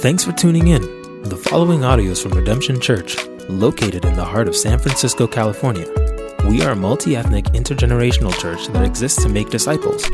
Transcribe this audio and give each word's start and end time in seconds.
Thanks 0.00 0.24
for 0.24 0.32
tuning 0.32 0.68
in. 0.68 0.80
The 1.24 1.36
following 1.36 1.84
audio 1.84 2.12
is 2.12 2.22
from 2.22 2.32
Redemption 2.32 2.80
Church, 2.80 3.18
located 3.50 4.06
in 4.06 4.14
the 4.14 4.24
heart 4.24 4.48
of 4.48 4.56
San 4.56 4.78
Francisco, 4.78 5.26
California. 5.26 5.86
We 6.48 6.62
are 6.62 6.70
a 6.70 6.74
multi 6.74 7.16
ethnic 7.16 7.44
intergenerational 7.48 8.32
church 8.40 8.68
that 8.68 8.82
exists 8.82 9.22
to 9.22 9.28
make 9.28 9.50
disciples. 9.50 10.06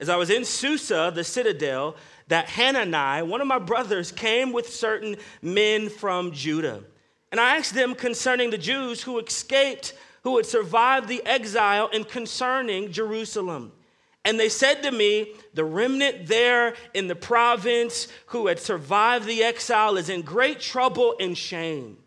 as 0.00 0.08
I 0.08 0.16
was 0.16 0.30
in 0.30 0.44
Susa, 0.44 1.12
the 1.14 1.24
citadel 1.24 1.96
that 2.28 2.48
Hanani, 2.48 3.22
one 3.22 3.40
of 3.40 3.46
my 3.46 3.58
brothers, 3.58 4.10
came 4.10 4.52
with 4.52 4.72
certain 4.72 5.16
men 5.42 5.88
from 5.88 6.32
Judah. 6.32 6.82
And 7.30 7.40
I 7.40 7.56
asked 7.56 7.74
them 7.74 7.94
concerning 7.94 8.50
the 8.50 8.58
Jews 8.58 9.02
who 9.02 9.18
escaped, 9.18 9.94
who 10.22 10.36
had 10.36 10.46
survived 10.46 11.08
the 11.08 11.24
exile, 11.26 11.90
and 11.92 12.08
concerning 12.08 12.92
Jerusalem. 12.92 13.72
And 14.24 14.40
they 14.40 14.48
said 14.48 14.82
to 14.82 14.90
me, 14.90 15.34
The 15.52 15.64
remnant 15.64 16.26
there 16.26 16.74
in 16.94 17.08
the 17.08 17.14
province 17.14 18.08
who 18.26 18.46
had 18.46 18.58
survived 18.58 19.26
the 19.26 19.44
exile 19.44 19.96
is 19.96 20.08
in 20.08 20.22
great 20.22 20.60
trouble 20.60 21.14
and 21.20 21.36
shame. 21.36 21.98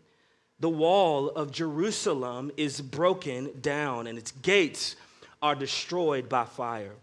The 0.60 0.68
wall 0.68 1.28
of 1.30 1.52
Jerusalem 1.52 2.50
is 2.56 2.80
broken 2.80 3.60
down, 3.60 4.08
and 4.08 4.18
its 4.18 4.32
gates 4.32 4.96
are 5.40 5.54
destroyed 5.54 6.28
by 6.28 6.44
fire. 6.44 6.94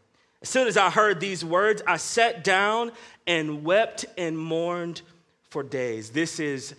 As 0.45 0.49
soon 0.49 0.67
as 0.67 0.77
I 0.77 0.91
heard 0.91 1.19
these 1.19 1.43
words, 1.43 1.81
I 1.87 1.97
sat 1.97 2.43
down 2.43 2.91
and 3.25 3.63
wept 3.63 4.05
and 4.15 4.37
mourned 4.37 5.01
for 5.49 5.63
days. 5.63 6.11
This 6.11 6.39
is 6.39 6.75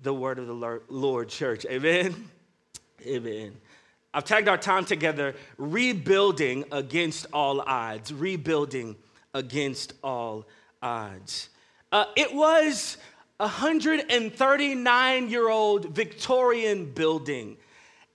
the 0.00 0.14
word 0.14 0.38
of 0.38 0.46
the 0.46 0.80
Lord, 0.88 1.28
church. 1.28 1.66
Amen. 1.66 2.30
Amen. 3.06 3.52
I've 4.14 4.24
tagged 4.24 4.48
our 4.48 4.56
time 4.56 4.86
together 4.86 5.34
rebuilding 5.58 6.64
against 6.72 7.26
all 7.30 7.60
odds. 7.60 8.10
Rebuilding 8.10 8.96
against 9.34 9.92
all 10.02 10.46
odds. 10.80 11.50
Uh, 11.92 12.06
it 12.16 12.34
was 12.34 12.96
a 13.38 13.42
139 13.42 15.28
year 15.28 15.50
old 15.50 15.94
Victorian 15.94 16.86
building. 16.86 17.58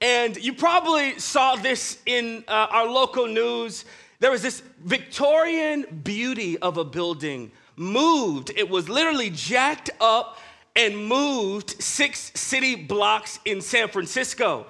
And 0.01 0.35
you 0.35 0.53
probably 0.53 1.19
saw 1.19 1.55
this 1.55 1.99
in 2.07 2.43
uh, 2.47 2.67
our 2.71 2.87
local 2.87 3.27
news 3.27 3.85
there 4.19 4.31
was 4.31 4.41
this 4.41 4.61
Victorian 4.83 6.01
beauty 6.03 6.57
of 6.57 6.77
a 6.77 6.85
building 6.85 7.51
moved. 7.75 8.51
It 8.55 8.69
was 8.69 8.87
literally 8.89 9.29
jacked 9.29 9.89
up 9.99 10.37
and 10.75 11.07
moved 11.07 11.81
six 11.81 12.31
city 12.35 12.75
blocks 12.75 13.39
in 13.45 13.61
San 13.61 13.87
Francisco. 13.87 14.67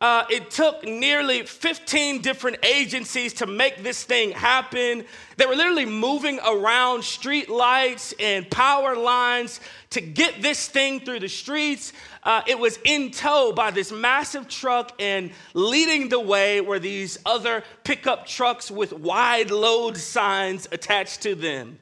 Uh, 0.00 0.24
it 0.28 0.50
took 0.50 0.84
nearly 0.84 1.44
15 1.44 2.20
different 2.20 2.58
agencies 2.64 3.32
to 3.32 3.46
make 3.46 3.82
this 3.82 4.02
thing 4.04 4.32
happen. 4.32 5.04
They 5.36 5.46
were 5.46 5.54
literally 5.54 5.86
moving 5.86 6.40
around 6.40 7.04
street 7.04 7.48
lights 7.48 8.12
and 8.18 8.50
power 8.50 8.96
lines 8.96 9.60
to 9.90 10.00
get 10.00 10.42
this 10.42 10.66
thing 10.66 11.00
through 11.00 11.20
the 11.20 11.28
streets. 11.28 11.92
Uh, 12.24 12.42
it 12.46 12.58
was 12.58 12.78
in 12.84 13.12
tow 13.12 13.52
by 13.52 13.70
this 13.70 13.92
massive 13.92 14.48
truck, 14.48 14.92
and 14.98 15.30
leading 15.54 16.08
the 16.08 16.20
way 16.20 16.60
were 16.60 16.80
these 16.80 17.18
other 17.24 17.62
pickup 17.84 18.26
trucks 18.26 18.70
with 18.70 18.92
wide 18.92 19.50
load 19.50 19.96
signs 19.96 20.68
attached 20.72 21.22
to 21.22 21.34
them. 21.34 21.78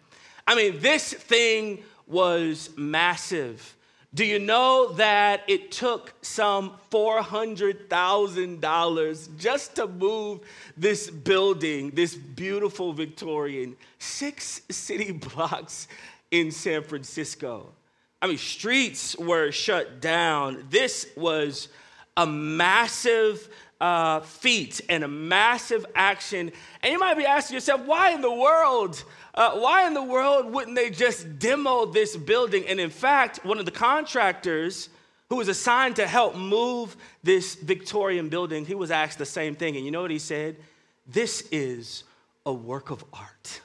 I 0.47 0.55
mean, 0.55 0.81
this 0.81 1.12
thing 1.12 1.83
was 2.06 2.71
massive. 2.77 3.75
Do 4.15 4.27
you 4.27 4.39
know 4.39 4.93
that 4.95 5.43
it 5.49 5.73
took 5.73 6.12
some 6.21 6.75
$400,000 6.91 9.39
just 9.39 9.77
to 9.77 9.87
move 9.87 10.41
this 10.77 11.09
building, 11.09 11.93
this 11.95 12.15
beautiful 12.15 12.93
Victorian, 12.93 13.75
six 13.99 14.61
city 14.69 15.12
blocks 15.12 15.89
in 16.31 16.50
San 16.50 16.83
Francisco? 16.83 17.73
I 18.21 18.27
mean, 18.27 18.37
streets 18.37 19.17
were 19.17 19.50
shut 19.50 20.03
down. 20.03 20.67
This 20.69 21.06
was 21.17 21.69
a 22.15 22.27
massive 22.27 23.49
uh, 23.81 24.21
feat 24.21 24.83
and 24.91 25.05
a 25.05 25.09
massive 25.09 25.87
action. 25.94 26.53
And 26.83 26.93
you 26.93 26.99
might 26.99 27.17
be 27.17 27.25
asking 27.25 27.55
yourself, 27.55 27.87
why 27.87 28.12
in 28.12 28.21
the 28.21 28.33
world? 28.33 29.03
Uh, 29.34 29.53
why 29.53 29.87
in 29.87 29.94
the 29.94 30.03
world 30.03 30.53
wouldn't 30.53 30.76
they 30.76 30.91
just 30.91 31.38
demo 31.38 31.87
this 31.87 32.16
building? 32.16 32.66
And 32.66 32.78
in 32.78 32.91
fact, 32.91 33.44
one 33.44 33.59
of 33.59 33.65
the 33.65 33.70
contractors 33.70 34.91
who 35.31 35.37
was 35.37 35.48
assigned 35.48 35.97
to 35.97 36.06
help 36.06 36.37
move 36.37 36.94
this 37.22 37.54
Victorian 37.54 38.28
building, 38.28 38.66
he 38.66 38.75
was 38.75 38.91
asked 38.91 39.19
the 39.19 39.25
same 39.25 39.54
thing. 39.54 39.76
And 39.76 39.84
you 39.84 39.91
know 39.91 40.03
what 40.03 40.10
he 40.10 40.19
said? 40.19 40.56
This 41.06 41.48
is 41.50 42.04
a 42.44 42.53
work 42.53 42.91
of 42.91 43.03
art. 43.12 43.60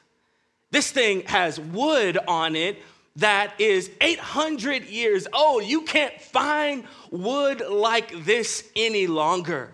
This 0.72 0.92
thing 0.92 1.24
has 1.24 1.60
wood 1.60 2.18
on 2.28 2.56
it 2.56 2.82
that 3.18 3.60
is 3.60 3.90
800 4.00 4.86
years 4.86 5.28
old. 5.34 5.64
You 5.66 5.82
can't 5.82 6.20
find 6.22 6.86
wood 7.12 7.62
like 7.62 8.26
this 8.26 8.70
any 8.76 9.08
longer. 9.08 9.72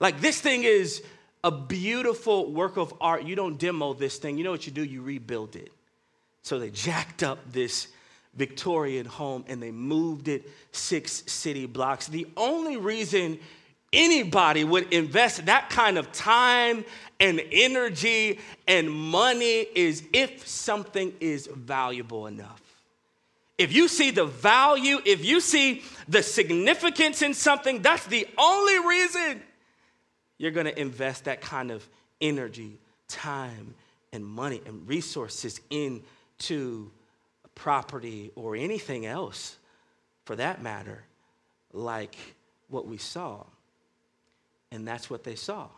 Like 0.00 0.20
this 0.20 0.40
thing 0.40 0.62
is 0.62 1.02
a 1.44 1.50
beautiful 1.50 2.50
work 2.50 2.78
of 2.78 2.94
art. 3.00 3.22
You 3.24 3.36
don't 3.36 3.58
demo 3.58 3.92
this 3.92 4.16
thing. 4.16 4.38
You 4.38 4.44
know 4.44 4.50
what 4.50 4.66
you 4.66 4.72
do? 4.72 4.82
You 4.82 5.02
rebuild 5.02 5.54
it. 5.54 5.70
So 6.42 6.58
they 6.58 6.70
jacked 6.70 7.22
up 7.22 7.38
this 7.52 7.88
Victorian 8.34 9.06
home 9.06 9.44
and 9.46 9.62
they 9.62 9.70
moved 9.70 10.28
it 10.28 10.48
six 10.72 11.22
city 11.26 11.66
blocks. 11.66 12.08
The 12.08 12.26
only 12.36 12.78
reason 12.78 13.38
anybody 13.92 14.64
would 14.64 14.92
invest 14.92 15.44
that 15.46 15.68
kind 15.68 15.98
of 15.98 16.10
time 16.12 16.84
and 17.20 17.40
energy 17.52 18.40
and 18.66 18.90
money 18.90 19.66
is 19.74 20.02
if 20.14 20.48
something 20.48 21.12
is 21.20 21.46
valuable 21.46 22.26
enough. 22.26 22.60
If 23.58 23.72
you 23.72 23.86
see 23.86 24.10
the 24.10 24.24
value, 24.24 24.98
if 25.04 25.24
you 25.24 25.40
see 25.40 25.82
the 26.08 26.22
significance 26.22 27.22
in 27.22 27.34
something, 27.34 27.82
that's 27.82 28.06
the 28.06 28.26
only 28.36 28.78
reason 28.80 29.42
you're 30.44 30.52
going 30.52 30.66
to 30.66 30.78
invest 30.78 31.24
that 31.24 31.40
kind 31.40 31.70
of 31.70 31.88
energy, 32.20 32.78
time, 33.08 33.74
and 34.12 34.22
money 34.22 34.60
and 34.66 34.86
resources 34.86 35.58
into 35.70 36.90
property 37.54 38.30
or 38.34 38.54
anything 38.54 39.06
else 39.06 39.56
for 40.26 40.36
that 40.36 40.60
matter, 40.62 41.02
like 41.72 42.14
what 42.68 42.86
we 42.86 42.98
saw. 42.98 43.42
And 44.70 44.86
that's 44.86 45.08
what 45.08 45.24
they 45.24 45.34
saw. 45.34 45.68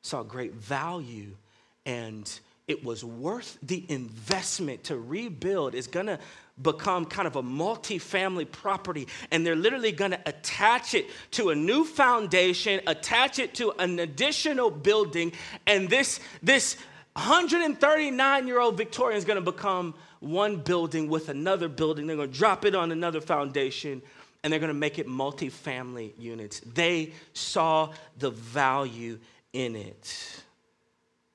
Saw 0.00 0.22
great 0.22 0.54
value 0.54 1.36
and 1.84 2.40
it 2.70 2.84
was 2.84 3.04
worth 3.04 3.58
the 3.62 3.84
investment 3.88 4.84
to 4.84 4.96
rebuild. 4.96 5.74
It's 5.74 5.88
gonna 5.88 6.20
become 6.62 7.04
kind 7.04 7.26
of 7.26 7.36
a 7.36 7.42
multi-family 7.42 8.44
property. 8.44 9.08
And 9.30 9.44
they're 9.44 9.56
literally 9.56 9.92
going 9.92 10.10
to 10.10 10.20
attach 10.26 10.94
it 10.94 11.06
to 11.32 11.50
a 11.50 11.54
new 11.54 11.84
foundation 11.84 12.80
attach 12.86 13.38
it 13.38 13.54
to 13.54 13.72
an 13.78 13.98
additional 13.98 14.70
building. 14.70 15.32
And 15.66 15.88
this 15.88 16.20
this 16.42 16.76
139 17.14 18.46
year 18.46 18.60
old 18.60 18.76
victorian 18.76 19.18
is 19.18 19.24
going 19.24 19.42
to 19.42 19.52
become 19.52 19.94
one 20.20 20.56
building 20.56 21.08
with 21.08 21.28
another 21.28 21.68
building. 21.68 22.06
They're 22.06 22.16
going 22.16 22.30
to 22.30 22.38
drop 22.38 22.64
it 22.64 22.74
on 22.74 22.92
another 22.92 23.20
foundation 23.20 24.02
and 24.42 24.52
they're 24.52 24.60
going 24.60 24.68
to 24.68 24.74
make 24.74 24.98
it 24.98 25.06
multi-family 25.06 26.14
units. 26.18 26.60
They 26.60 27.12
saw 27.32 27.92
the 28.18 28.30
value 28.30 29.18
in 29.52 29.76
it 29.76 30.42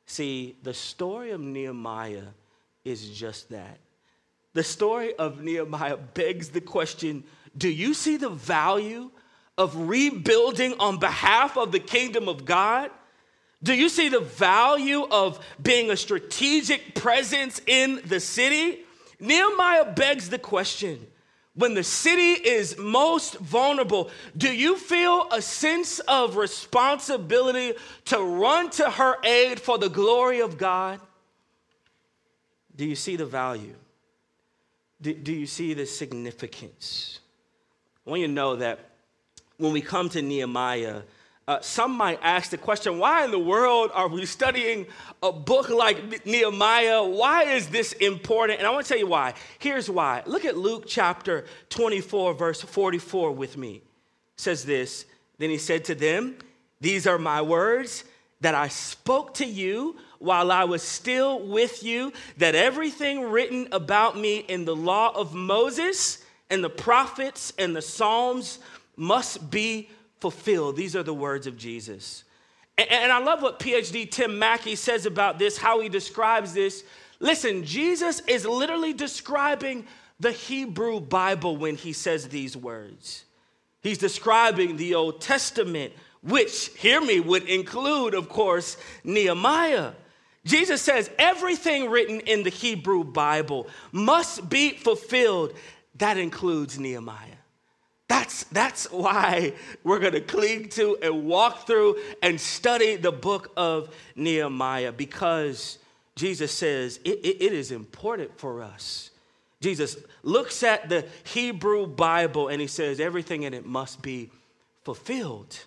see 0.06 0.56
the 0.64 0.74
story 0.74 1.32
of 1.32 1.42
nehemiah 1.42 2.28
is 2.84 3.10
just 3.10 3.50
that 3.50 3.80
the 4.56 4.64
story 4.64 5.14
of 5.16 5.44
Nehemiah 5.44 5.98
begs 5.98 6.50
the 6.50 6.62
question 6.62 7.26
do 7.58 7.70
you 7.70 7.94
see 7.94 8.18
the 8.18 8.30
value 8.30 9.12
of 9.58 9.88
rebuilding 9.88 10.74
on 10.80 10.98
behalf 10.98 11.58
of 11.58 11.72
the 11.72 11.80
kingdom 11.80 12.28
of 12.28 12.44
God? 12.44 12.92
Do 13.64 13.74
you 13.74 13.88
see 13.88 14.10
the 14.10 14.20
value 14.20 15.08
of 15.10 15.40
being 15.62 15.90
a 15.90 15.96
strategic 15.96 16.96
presence 16.96 17.62
in 17.66 18.02
the 18.06 18.20
city? 18.20 18.80
Nehemiah 19.22 19.94
begs 19.94 20.30
the 20.30 20.40
question 20.40 21.08
when 21.56 21.74
the 21.74 21.84
city 21.84 22.34
is 22.34 22.78
most 22.78 23.40
vulnerable, 23.40 24.10
do 24.36 24.54
you 24.54 24.78
feel 24.78 25.28
a 25.32 25.42
sense 25.42 26.00
of 26.00 26.36
responsibility 26.36 27.74
to 28.06 28.20
run 28.20 28.70
to 28.72 28.90
her 28.90 29.16
aid 29.24 29.60
for 29.60 29.78
the 29.78 29.90
glory 29.90 30.42
of 30.42 30.58
God? 30.58 31.00
Do 32.76 32.86
you 32.86 32.96
see 32.96 33.16
the 33.16 33.26
value? 33.26 33.76
Do, 35.02 35.14
do 35.14 35.32
you 35.32 35.46
see 35.46 35.74
the 35.74 35.86
significance? 35.86 37.20
I 38.06 38.10
want 38.10 38.22
you 38.22 38.28
to 38.28 38.34
know 38.34 38.58
that 38.58 38.80
when 39.58 39.72
we 39.72 39.82
come 39.82 40.10
to 40.10 40.22
Nehemiah, 40.22 41.04
uh, 41.48 41.62
some 41.62 41.92
might 41.92 42.20
ask 42.24 42.50
the 42.50 42.58
question 42.58 42.98
why 42.98 43.24
in 43.24 43.30
the 43.30 43.38
world 43.38 43.92
are 43.94 44.08
we 44.08 44.26
studying 44.26 44.88
a 45.22 45.32
book 45.32 45.70
like 45.70 46.26
Nehemiah? 46.26 47.04
Why 47.04 47.44
is 47.44 47.68
this 47.68 47.94
important? 47.94 48.58
And 48.58 48.68
I 48.68 48.72
want 48.72 48.86
to 48.86 48.90
tell 48.90 49.00
you 49.00 49.08
why. 49.08 49.36
Here's 49.60 49.88
why. 49.88 50.24
Look 50.26 50.44
at 50.44 50.58
Luke 50.58 50.86
chapter 50.88 51.46
24, 51.70 52.34
verse 52.34 52.62
44 52.62 53.32
with 53.32 53.58
me. 53.58 53.76
It 53.76 53.84
says 54.38 54.66
this 54.66 55.06
Then 55.38 55.52
he 55.52 55.60
said 55.60 55.86
to 55.86 55.96
them, 55.96 56.36
These 56.82 57.06
are 57.06 57.20
my 57.20 57.44
words 57.44 58.06
that 58.42 58.56
I 58.56 58.68
spoke 58.68 59.36
to 59.36 59.46
you 59.46 59.98
while 60.18 60.52
I 60.52 60.64
was 60.64 60.82
still 60.82 61.46
with 61.48 61.84
you, 61.84 62.12
that 62.38 62.56
everything 62.56 63.22
written 63.22 63.68
about 63.72 64.18
me 64.18 64.38
in 64.40 64.66
the 64.66 64.76
law 64.76 65.12
of 65.16 65.36
Moses 65.36 66.24
and 66.50 66.64
the 66.64 66.70
prophets 66.70 67.54
and 67.60 67.76
the 67.76 67.84
Psalms 67.84 68.58
must 68.96 69.52
be 69.52 69.90
fulfilled. 70.26 70.76
These 70.76 70.96
are 70.96 71.04
the 71.04 71.14
words 71.14 71.46
of 71.46 71.56
Jesus. 71.56 72.24
And, 72.80 72.92
and 72.92 73.12
I 73.12 73.20
love 73.20 73.44
what 73.44 73.60
PhD 73.60 74.10
Tim 74.10 74.40
Mackie 74.40 74.76
says 74.76 75.06
about 75.06 75.38
this, 75.38 75.56
how 75.56 75.82
he 75.82 75.88
describes 75.88 76.52
this. 76.52 76.84
Listen, 77.20 77.64
Jesus 77.64 78.22
is 78.22 78.44
literally 78.44 78.92
describing 78.92 79.86
the 80.20 80.32
Hebrew 80.32 81.00
Bible 81.00 81.58
when 81.58 81.76
he 81.76 81.94
says 81.94 82.28
these 82.28 82.58
words. 82.58 83.26
He's 83.84 84.00
describing 84.00 84.78
the 84.78 84.96
Old 84.96 85.22
Testament, 85.22 85.94
which, 86.24 86.70
hear 86.70 87.00
me, 87.00 87.20
would 87.20 87.44
include, 87.44 88.16
of 88.16 88.28
course, 88.28 88.78
Nehemiah. 89.04 89.92
Jesus 90.44 90.82
says 90.82 91.12
everything 91.20 91.92
written 91.92 92.20
in 92.22 92.42
the 92.42 92.50
Hebrew 92.50 93.04
Bible 93.04 93.68
must 93.92 94.50
be 94.50 94.72
fulfilled. 94.72 95.54
That 96.00 96.18
includes 96.18 96.80
Nehemiah. 96.80 97.35
That's, 98.08 98.44
that's 98.46 98.92
why 98.92 99.54
we're 99.84 100.00
going 100.00 100.14
to 100.14 100.22
cling 100.22 100.70
to 100.70 100.98
and 101.02 101.26
walk 101.26 101.66
through 101.66 101.98
and 102.22 102.40
study 102.40 102.98
the 102.98 103.12
book 103.12 103.52
of 103.58 103.94
Nehemiah 104.16 104.92
because 104.92 105.80
Jesus 106.16 106.52
says 106.52 107.00
it, 107.04 107.20
it, 107.24 107.44
it 107.44 107.54
is 107.54 107.72
important 107.72 108.38
for 108.38 108.62
us. 108.62 109.10
Jesus 109.60 109.98
looks 110.22 110.62
at 110.62 110.88
the 110.90 111.06
Hebrew 111.24 111.88
Bible 111.88 112.50
and 112.50 112.62
he 112.62 112.68
says 112.68 113.00
everything 113.00 113.44
in 113.44 113.56
it 113.56 113.66
must 113.66 114.02
be 114.04 114.30
fulfilled. 114.84 115.58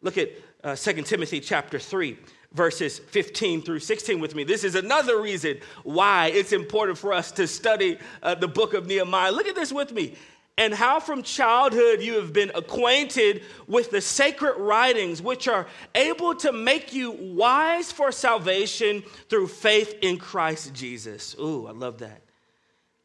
Look 0.00 0.16
at 0.16 0.30
uh, 0.64 0.76
2 0.76 1.02
Timothy 1.02 1.40
chapter 1.40 1.78
3 1.78 2.16
verses 2.52 2.98
15 2.98 3.62
through 3.62 3.80
16 3.80 4.18
with 4.18 4.34
me. 4.34 4.44
This 4.44 4.64
is 4.64 4.74
another 4.74 5.20
reason 5.20 5.58
why 5.84 6.28
it's 6.28 6.52
important 6.52 6.98
for 6.98 7.12
us 7.12 7.30
to 7.32 7.46
study 7.46 7.98
uh, 8.22 8.34
the 8.34 8.48
book 8.48 8.72
of 8.74 8.86
Nehemiah. 8.86 9.30
Look 9.30 9.46
at 9.46 9.54
this 9.54 9.72
with 9.72 9.92
me 9.92 10.16
and 10.60 10.74
how 10.74 11.00
from 11.00 11.22
childhood 11.22 12.02
you 12.02 12.16
have 12.16 12.34
been 12.34 12.52
acquainted 12.54 13.42
with 13.66 13.90
the 13.90 14.00
sacred 14.02 14.58
writings, 14.58 15.22
which 15.22 15.48
are 15.48 15.66
able 15.94 16.34
to 16.34 16.52
make 16.52 16.92
you 16.92 17.12
wise 17.12 17.90
for 17.90 18.12
salvation 18.12 19.02
through 19.30 19.46
faith 19.46 19.96
in 20.02 20.18
Christ 20.18 20.74
Jesus. 20.74 21.34
Ooh, 21.40 21.66
I 21.66 21.70
love 21.70 22.00
that. 22.00 22.20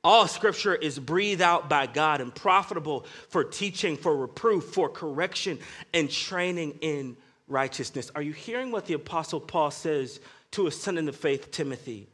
All 0.03 0.27
scripture 0.27 0.75
is 0.75 0.99
breathed 0.99 1.41
out 1.41 1.69
by 1.69 1.87
God 1.87 2.19
and 2.19 2.35
profitable 2.35 3.05
for 3.29 3.45
teaching, 3.45 3.95
for 3.95 4.13
reproof, 4.13 4.65
for 4.65 4.89
correction, 4.89 5.57
and 5.93 6.11
training 6.11 6.79
in 6.81 7.15
righteousness. 7.47 8.11
Are 8.15 8.21
you 8.21 8.33
hearing 8.33 8.69
what 8.69 8.85
the 8.85 8.95
Apostle 8.95 9.39
Paul 9.39 9.71
says 9.71 10.19
to 10.51 10.65
his 10.65 10.79
son 10.79 10.97
in 10.97 11.05
the 11.05 11.13
faith, 11.13 11.51
Timothy? 11.51 12.09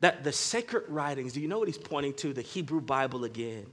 That 0.00 0.22
the 0.22 0.32
sacred 0.32 0.84
writings, 0.88 1.32
do 1.32 1.40
you 1.40 1.48
know 1.48 1.58
what 1.58 1.68
he's 1.68 1.78
pointing 1.78 2.12
to? 2.14 2.34
The 2.34 2.42
Hebrew 2.42 2.82
Bible 2.82 3.24
again 3.24 3.72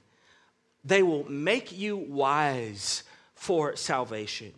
they 0.83 1.03
will 1.03 1.29
make 1.29 1.77
you 1.77 1.97
wise 1.97 3.03
for 3.35 3.75
salvation. 3.75 4.53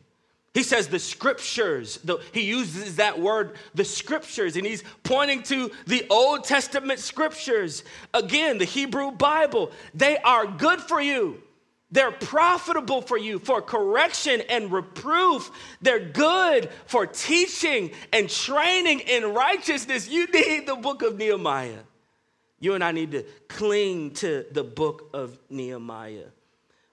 He 0.53 0.63
says 0.63 0.87
the 0.89 0.99
scriptures, 0.99 1.97
the, 2.03 2.17
he 2.33 2.41
uses 2.41 2.97
that 2.97 3.19
word, 3.19 3.55
the 3.73 3.85
scriptures, 3.85 4.57
and 4.57 4.65
he's 4.65 4.83
pointing 5.03 5.43
to 5.43 5.71
the 5.87 6.05
Old 6.09 6.43
Testament 6.43 6.99
scriptures. 6.99 7.85
Again, 8.13 8.57
the 8.57 8.65
Hebrew 8.65 9.11
Bible, 9.11 9.71
they 9.93 10.17
are 10.17 10.45
good 10.45 10.81
for 10.81 10.99
you. 10.99 11.41
They're 11.89 12.11
profitable 12.11 13.01
for 13.01 13.17
you 13.17 13.39
for 13.39 13.61
correction 13.61 14.41
and 14.49 14.71
reproof. 14.71 15.51
They're 15.81 15.99
good 15.99 16.69
for 16.85 17.05
teaching 17.05 17.91
and 18.11 18.29
training 18.29 19.01
in 19.01 19.33
righteousness. 19.33 20.09
You 20.09 20.25
need 20.27 20.67
the 20.67 20.75
book 20.75 21.01
of 21.01 21.17
Nehemiah. 21.17 21.79
You 22.61 22.75
and 22.75 22.83
I 22.83 22.91
need 22.91 23.11
to 23.11 23.25
cling 23.49 24.11
to 24.11 24.45
the 24.51 24.63
book 24.63 25.09
of 25.13 25.37
Nehemiah. 25.49 26.27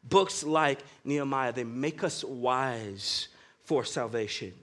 Books 0.03 0.43
like 0.43 0.81
Nehemiah, 1.05 1.53
they 1.53 1.63
make 1.63 2.03
us 2.03 2.25
wise 2.25 3.29
for 3.65 3.85
salvation. 3.85 4.55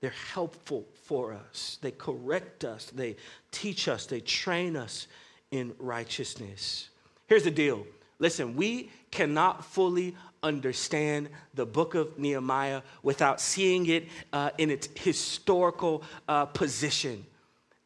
They're 0.00 0.10
helpful 0.32 0.86
for 1.04 1.34
us. 1.34 1.78
They 1.82 1.90
correct 1.90 2.64
us. 2.64 2.86
They 2.86 3.16
teach 3.50 3.88
us. 3.88 4.06
They 4.06 4.20
train 4.20 4.74
us 4.74 5.06
in 5.50 5.74
righteousness. 5.78 6.88
Here's 7.26 7.44
the 7.44 7.50
deal 7.50 7.86
listen, 8.18 8.56
we 8.56 8.90
cannot 9.10 9.64
fully 9.64 10.16
understand 10.42 11.28
the 11.54 11.66
book 11.66 11.94
of 11.94 12.18
Nehemiah 12.18 12.82
without 13.02 13.40
seeing 13.40 13.86
it 13.86 14.08
uh, 14.32 14.50
in 14.56 14.70
its 14.70 14.88
historical 14.94 16.02
uh, 16.26 16.46
position. 16.46 17.26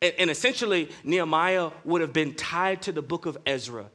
And, 0.02 0.12
and 0.19 0.31
essentially, 0.31 0.90
Nehemiah 1.04 1.70
would 1.84 2.02
have 2.02 2.12
been 2.12 2.34
tied 2.34 2.82
to 2.82 2.93
the 2.93 3.02
book 3.02 3.25
of 3.25 3.38
Ezra. 3.46 3.87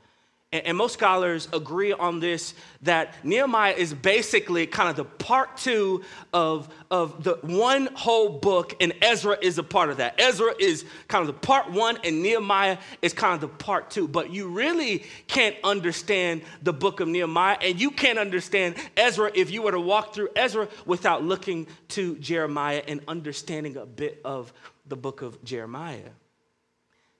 And, 0.54 0.78
most 0.78 0.94
scholars 0.94 1.50
agree 1.52 1.92
on 1.92 2.22
this 2.22 2.54
that 2.84 3.14
Nehemiah 3.26 3.74
is 3.74 3.94
basically 3.94 4.66
kind 4.66 4.90
of 4.90 4.96
the 4.96 5.04
part 5.04 5.58
two 5.58 6.06
of, 6.32 6.74
of 6.90 7.22
the 7.22 7.34
one 7.42 7.90
whole 7.94 8.40
book, 8.40 8.74
and 8.80 8.94
Ezra 9.02 9.38
is 9.42 9.58
a 9.58 9.64
part 9.64 9.90
of 9.90 9.98
that. 9.98 10.22
Ezra 10.22 10.54
is 10.58 10.86
kind 11.10 11.22
of 11.22 11.28
the 11.28 11.34
part 11.34 11.70
one, 11.70 11.98
and 12.06 12.24
Nehemiah 12.24 12.78
is 13.02 13.12
kind 13.12 13.34
of 13.34 13.42
the 13.42 13.50
part 13.50 13.92
two. 13.92 14.08
But 14.08 14.32
you 14.32 14.48
really 14.48 15.04
can't 15.28 15.58
understand 15.66 16.44
the 16.64 16.72
book 16.72 17.02
of 17.02 17.10
Nehemiah, 17.10 17.58
and 17.62 17.82
you 17.82 17.92
can't 17.92 18.18
understand 18.18 18.76
Ezra 18.96 19.30
if 19.36 19.52
you 19.52 19.64
were 19.64 19.74
to 19.74 19.82
walk 19.82 20.14
through 20.14 20.30
Ezra 20.34 20.70
without 20.86 21.26
looking 21.26 21.68
to 21.90 22.16
Jeremiah 22.20 22.84
and 22.88 23.02
understanding 23.10 23.76
a 23.76 23.86
bit 23.86 24.22
of 24.24 24.54
the 24.88 24.96
book 24.96 25.22
of 25.22 25.44
Jeremiah. 25.44 26.12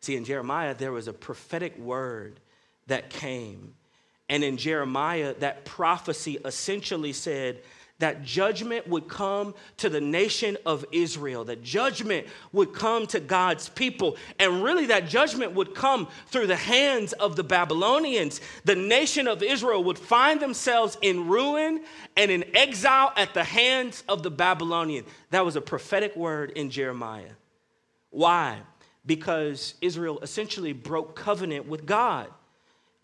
See, 0.02 0.16
in 0.16 0.26
Jeremiah, 0.26 0.74
there 0.74 0.92
was 0.92 1.08
a 1.08 1.14
prophetic 1.14 1.78
word 1.78 2.40
that 2.88 3.10
came. 3.10 3.74
And 4.30 4.44
in 4.44 4.58
Jeremiah, 4.58 5.34
that 5.40 5.66
prophecy 5.66 6.38
essentially 6.44 7.14
said 7.14 7.62
that 8.00 8.24
judgment 8.24 8.88
would 8.88 9.08
come 9.08 9.56
to 9.78 9.90
the 9.90 10.02
nation 10.02 10.56
of 10.66 10.86
Israel, 10.92 11.46
that 11.46 11.64
judgment 11.64 12.28
would 12.52 12.74
come 12.74 13.08
to 13.08 13.20
God's 13.20 13.70
people, 13.70 14.18
and 14.38 14.64
really 14.64 14.88
that 14.88 15.08
judgment 15.08 15.54
would 15.54 15.74
come 15.74 16.08
through 16.28 16.48
the 16.48 16.56
hands 16.56 17.14
of 17.14 17.36
the 17.36 17.44
Babylonians. 17.44 18.40
The 18.66 18.76
nation 18.76 19.28
of 19.28 19.42
Israel 19.42 19.84
would 19.86 19.98
find 19.98 20.40
themselves 20.40 20.98
in 21.02 21.28
ruin 21.28 21.82
and 22.16 22.30
in 22.30 22.56
exile 22.56 23.14
at 23.16 23.34
the 23.34 23.44
hands 23.44 24.04
of 24.08 24.22
the 24.22 24.32
Babylonian. 24.32 25.06
That 25.32 25.44
was 25.44 25.56
a 25.56 25.62
prophetic 25.62 26.16
word 26.16 26.52
in 26.52 26.70
Jeremiah. 26.70 27.32
Why? 28.10 28.60
Because 29.06 29.76
Israel 29.82 30.20
essentially 30.22 30.74
broke 30.74 31.16
covenant 31.16 31.68
with 31.68 31.86
God. 31.86 32.28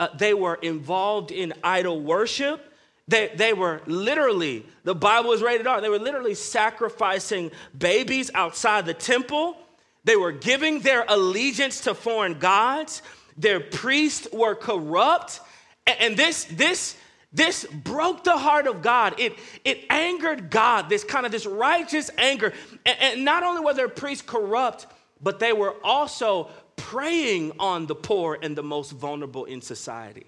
Uh, 0.00 0.08
they 0.16 0.34
were 0.34 0.56
involved 0.56 1.30
in 1.30 1.52
idol 1.62 2.00
worship. 2.00 2.72
They, 3.06 3.30
they 3.34 3.52
were 3.52 3.82
literally, 3.86 4.66
the 4.82 4.94
Bible 4.94 5.32
is 5.32 5.42
rated 5.42 5.66
R, 5.66 5.80
they 5.80 5.88
were 5.88 5.98
literally 5.98 6.34
sacrificing 6.34 7.50
babies 7.76 8.30
outside 8.34 8.86
the 8.86 8.94
temple. 8.94 9.56
They 10.04 10.16
were 10.16 10.32
giving 10.32 10.80
their 10.80 11.04
allegiance 11.08 11.80
to 11.82 11.94
foreign 11.94 12.38
gods. 12.38 13.02
Their 13.36 13.60
priests 13.60 14.28
were 14.32 14.54
corrupt. 14.54 15.40
And, 15.86 15.96
and 16.00 16.16
this, 16.16 16.44
this, 16.44 16.96
this 17.34 17.66
broke 17.66 18.22
the 18.22 18.38
heart 18.38 18.68
of 18.68 18.80
God. 18.80 19.18
It, 19.18 19.34
it 19.64 19.84
angered 19.90 20.50
God, 20.50 20.88
this 20.88 21.02
kind 21.02 21.26
of 21.26 21.32
this 21.32 21.46
righteous 21.46 22.08
anger. 22.16 22.54
And, 22.86 22.96
and 23.00 23.24
not 23.24 23.42
only 23.42 23.60
were 23.60 23.74
their 23.74 23.88
priests 23.88 24.22
corrupt, 24.22 24.86
but 25.20 25.40
they 25.40 25.52
were 25.52 25.74
also 25.82 26.48
preying 26.76 27.52
on 27.58 27.86
the 27.86 27.94
poor 27.94 28.38
and 28.40 28.56
the 28.56 28.62
most 28.62 28.92
vulnerable 28.92 29.46
in 29.46 29.60
society. 29.60 30.26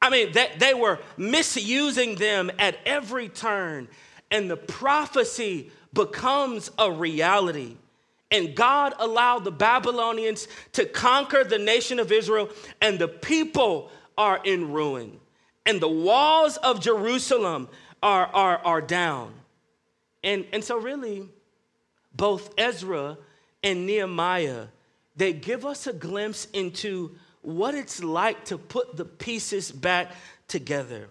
I 0.00 0.10
mean, 0.10 0.32
they, 0.32 0.50
they 0.58 0.74
were 0.74 1.00
misusing 1.16 2.14
them 2.14 2.50
at 2.58 2.78
every 2.86 3.28
turn, 3.28 3.88
and 4.30 4.48
the 4.48 4.56
prophecy 4.56 5.72
becomes 5.92 6.70
a 6.78 6.90
reality. 6.90 7.76
And 8.30 8.54
God 8.54 8.94
allowed 8.98 9.42
the 9.42 9.50
Babylonians 9.50 10.46
to 10.72 10.86
conquer 10.86 11.42
the 11.42 11.58
nation 11.58 11.98
of 11.98 12.12
Israel, 12.12 12.48
and 12.80 12.98
the 12.98 13.08
people 13.08 13.90
are 14.16 14.40
in 14.44 14.70
ruin. 14.70 15.18
And 15.66 15.80
the 15.80 15.88
walls 15.88 16.56
of 16.58 16.80
Jerusalem 16.80 17.68
are, 18.02 18.26
are, 18.26 18.58
are 18.58 18.80
down. 18.80 19.32
And, 20.22 20.46
and 20.52 20.62
so, 20.62 20.78
really, 20.78 21.28
both 22.14 22.52
Ezra 22.58 23.18
and 23.62 23.86
Nehemiah, 23.86 24.66
they 25.16 25.32
give 25.32 25.64
us 25.64 25.86
a 25.86 25.92
glimpse 25.92 26.46
into 26.52 27.16
what 27.42 27.74
it's 27.74 28.02
like 28.02 28.44
to 28.46 28.58
put 28.58 28.96
the 28.96 29.04
pieces 29.04 29.70
back 29.70 30.12
together. 30.48 31.08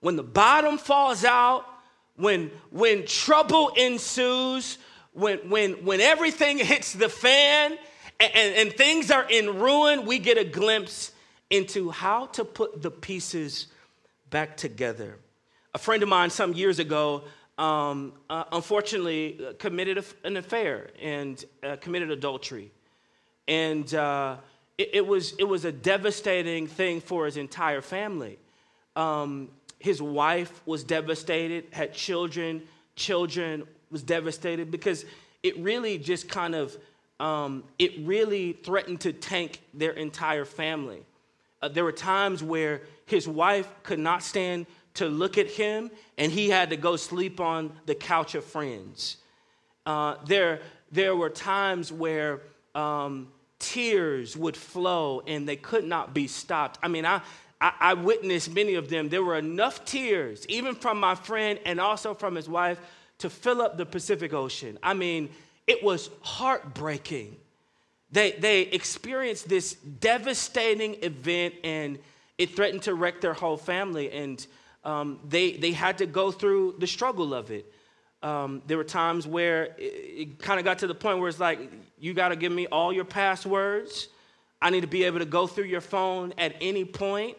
When 0.00 0.16
the 0.16 0.22
bottom 0.22 0.76
falls 0.76 1.24
out, 1.24 1.64
when, 2.16 2.50
when 2.70 3.06
trouble 3.06 3.70
ensues, 3.70 4.78
when, 5.12 5.38
when, 5.48 5.84
when 5.84 6.00
everything 6.00 6.58
hits 6.58 6.92
the 6.92 7.08
fan 7.08 7.78
and, 8.20 8.32
and, 8.34 8.54
and 8.56 8.72
things 8.72 9.10
are 9.10 9.26
in 9.28 9.58
ruin, 9.58 10.04
we 10.04 10.18
get 10.18 10.38
a 10.38 10.44
glimpse 10.44 11.12
into 11.50 11.90
how 11.90 12.26
to 12.26 12.44
put 12.44 12.82
the 12.82 12.90
pieces 12.90 13.68
back 14.34 14.56
together. 14.56 15.16
A 15.74 15.78
friend 15.78 16.02
of 16.02 16.08
mine 16.08 16.28
some 16.28 16.54
years 16.54 16.80
ago, 16.80 17.22
um, 17.56 18.14
uh, 18.28 18.42
unfortunately, 18.50 19.38
uh, 19.38 19.52
committed 19.60 20.04
an 20.24 20.36
affair 20.36 20.90
and 21.00 21.44
uh, 21.62 21.76
committed 21.76 22.10
adultery. 22.10 22.72
And 23.46 23.94
uh, 23.94 24.38
it, 24.76 24.90
it, 24.94 25.06
was, 25.06 25.34
it 25.38 25.44
was 25.44 25.64
a 25.64 25.70
devastating 25.70 26.66
thing 26.66 27.00
for 27.00 27.26
his 27.26 27.36
entire 27.36 27.80
family. 27.80 28.36
Um, 28.96 29.50
his 29.78 30.02
wife 30.02 30.62
was 30.66 30.82
devastated, 30.82 31.66
had 31.70 31.94
children, 31.94 32.64
children 32.96 33.62
was 33.92 34.02
devastated 34.02 34.68
because 34.72 35.04
it 35.44 35.56
really 35.58 35.96
just 35.96 36.28
kind 36.28 36.56
of, 36.56 36.76
um, 37.20 37.62
it 37.78 37.92
really 38.00 38.52
threatened 38.52 39.02
to 39.02 39.12
tank 39.12 39.60
their 39.72 39.92
entire 39.92 40.44
family. 40.44 41.04
Uh, 41.62 41.68
there 41.68 41.84
were 41.84 41.92
times 41.92 42.42
where 42.42 42.82
his 43.06 43.28
wife 43.28 43.68
could 43.82 43.98
not 43.98 44.22
stand 44.22 44.66
to 44.94 45.06
look 45.06 45.38
at 45.38 45.48
him, 45.48 45.90
and 46.16 46.30
he 46.30 46.48
had 46.48 46.70
to 46.70 46.76
go 46.76 46.96
sleep 46.96 47.40
on 47.40 47.72
the 47.86 47.94
couch 47.94 48.34
of 48.34 48.44
friends. 48.44 49.16
Uh, 49.84 50.16
there, 50.26 50.60
there 50.92 51.14
were 51.16 51.30
times 51.30 51.92
where 51.92 52.40
um, 52.74 53.28
tears 53.58 54.36
would 54.36 54.56
flow 54.56 55.22
and 55.26 55.48
they 55.48 55.56
could 55.56 55.84
not 55.84 56.14
be 56.14 56.26
stopped. 56.26 56.78
I 56.82 56.88
mean, 56.88 57.04
I, 57.04 57.20
I, 57.60 57.72
I 57.80 57.94
witnessed 57.94 58.52
many 58.52 58.74
of 58.74 58.88
them. 58.88 59.08
There 59.08 59.22
were 59.22 59.36
enough 59.36 59.84
tears, 59.84 60.46
even 60.48 60.74
from 60.74 60.98
my 61.00 61.14
friend 61.14 61.58
and 61.64 61.80
also 61.80 62.14
from 62.14 62.34
his 62.34 62.48
wife, 62.48 62.78
to 63.18 63.30
fill 63.30 63.62
up 63.62 63.76
the 63.76 63.86
Pacific 63.86 64.32
Ocean. 64.32 64.78
I 64.82 64.94
mean, 64.94 65.28
it 65.66 65.82
was 65.82 66.10
heartbreaking. 66.20 67.36
They, 68.10 68.32
they 68.32 68.62
experienced 68.62 69.48
this 69.48 69.74
devastating 69.74 71.02
event 71.02 71.54
and 71.64 71.98
it 72.38 72.54
threatened 72.56 72.82
to 72.82 72.94
wreck 72.94 73.20
their 73.20 73.34
whole 73.34 73.56
family. 73.56 74.10
And 74.10 74.46
um, 74.84 75.20
they, 75.28 75.52
they 75.52 75.72
had 75.72 75.98
to 75.98 76.06
go 76.06 76.30
through 76.30 76.76
the 76.78 76.86
struggle 76.86 77.34
of 77.34 77.50
it. 77.50 77.72
Um, 78.22 78.62
there 78.66 78.76
were 78.76 78.84
times 78.84 79.26
where 79.26 79.64
it, 79.76 79.82
it 79.82 80.38
kind 80.38 80.58
of 80.58 80.64
got 80.64 80.78
to 80.78 80.86
the 80.86 80.94
point 80.94 81.18
where 81.18 81.28
it's 81.28 81.40
like, 81.40 81.60
you 81.98 82.14
got 82.14 82.30
to 82.30 82.36
give 82.36 82.52
me 82.52 82.66
all 82.66 82.92
your 82.92 83.04
passwords. 83.04 84.08
I 84.62 84.70
need 84.70 84.80
to 84.80 84.86
be 84.86 85.04
able 85.04 85.18
to 85.18 85.26
go 85.26 85.46
through 85.46 85.64
your 85.64 85.82
phone 85.82 86.32
at 86.38 86.56
any 86.60 86.84
point. 86.84 87.36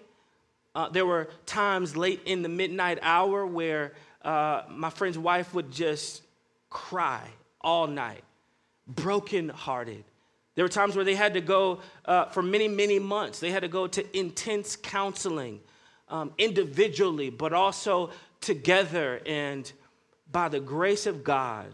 Uh, 0.76 0.90
there 0.90 1.06
were 1.06 1.30
times 1.46 1.96
late 1.98 2.22
in 2.26 2.42
the 2.42 2.50
midnight 2.50 3.00
hour 3.02 3.48
where 3.48 3.94
uh, 4.24 4.64
my 4.70 4.90
friend's 4.90 5.18
wife 5.18 5.54
would 5.54 5.72
just 5.72 6.22
cry 6.70 7.22
all 7.62 7.88
night, 7.88 8.24
brokenhearted. 8.88 10.04
There 10.56 10.64
were 10.64 10.70
times 10.70 10.96
where 10.96 11.06
they 11.06 11.16
had 11.16 11.34
to 11.34 11.42
go 11.42 11.82
uh, 12.06 12.26
for 12.26 12.42
many, 12.42 12.68
many 12.68 12.98
months. 12.98 13.40
They 13.40 13.52
had 13.52 13.62
to 13.62 13.68
go 13.68 13.88
to 13.88 14.18
intense 14.18 14.76
counseling 14.76 15.60
um, 16.08 16.32
individually, 16.38 17.30
but 17.30 17.54
also 17.54 18.12
together. 18.42 19.22
And 19.26 19.70
by 20.32 20.50
the 20.50 20.62
grace 20.62 21.06
of 21.06 21.24
God, 21.24 21.68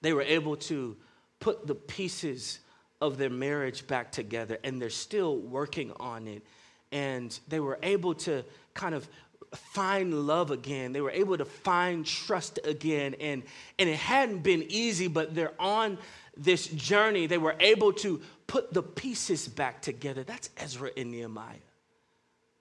they 0.00 0.12
were 0.12 0.22
able 0.22 0.56
to 0.56 0.96
put 1.40 1.66
the 1.66 1.74
pieces 1.74 2.60
of 3.00 3.18
their 3.18 3.30
marriage 3.30 3.86
back 3.86 4.12
together, 4.12 4.58
and 4.64 4.80
they're 4.80 4.90
still 4.90 5.38
working 5.38 5.92
on 5.98 6.26
it. 6.26 6.44
And 6.92 7.38
they 7.48 7.60
were 7.60 7.78
able 7.82 8.14
to 8.14 8.44
kind 8.74 8.94
of 8.94 9.08
find 9.54 10.26
love 10.26 10.50
again. 10.50 10.92
They 10.92 11.00
were 11.00 11.10
able 11.10 11.38
to 11.38 11.44
find 11.44 12.06
trust 12.06 12.58
again. 12.64 13.14
And, 13.20 13.42
and 13.78 13.88
it 13.88 13.96
hadn't 13.96 14.42
been 14.42 14.64
easy, 14.68 15.08
but 15.08 15.34
they're 15.34 15.54
on 15.58 15.98
this 16.36 16.66
journey. 16.68 17.26
They 17.26 17.38
were 17.38 17.56
able 17.60 17.92
to 17.94 18.20
put 18.46 18.72
the 18.72 18.82
pieces 18.82 19.48
back 19.48 19.82
together. 19.82 20.24
That's 20.24 20.50
Ezra 20.56 20.90
and 20.96 21.10
Nehemiah 21.10 21.56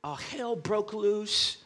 uh, 0.04 0.16
hell 0.16 0.56
broke 0.56 0.94
loose. 0.94 1.58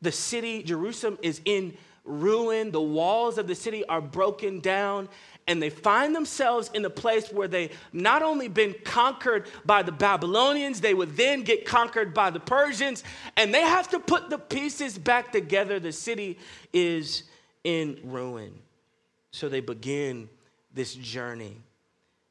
The 0.00 0.12
city, 0.12 0.62
Jerusalem, 0.62 1.18
is 1.22 1.40
in 1.44 1.76
ruin. 2.08 2.70
The 2.70 2.80
walls 2.80 3.38
of 3.38 3.46
the 3.46 3.54
city 3.54 3.84
are 3.86 4.00
broken 4.00 4.60
down. 4.60 5.08
And 5.46 5.62
they 5.62 5.70
find 5.70 6.14
themselves 6.14 6.70
in 6.74 6.84
a 6.84 6.90
place 6.90 7.32
where 7.32 7.48
they 7.48 7.70
not 7.92 8.22
only 8.22 8.48
been 8.48 8.74
conquered 8.84 9.46
by 9.64 9.82
the 9.82 9.92
Babylonians, 9.92 10.80
they 10.80 10.92
would 10.92 11.16
then 11.16 11.42
get 11.42 11.64
conquered 11.64 12.12
by 12.12 12.28
the 12.28 12.40
Persians, 12.40 13.02
and 13.34 13.54
they 13.54 13.62
have 13.62 13.88
to 13.90 13.98
put 13.98 14.28
the 14.28 14.36
pieces 14.36 14.98
back 14.98 15.32
together. 15.32 15.80
The 15.80 15.92
city 15.92 16.38
is 16.74 17.22
in 17.64 17.98
ruin. 18.04 18.52
So 19.30 19.48
they 19.48 19.60
begin 19.60 20.28
this 20.74 20.94
journey. 20.94 21.56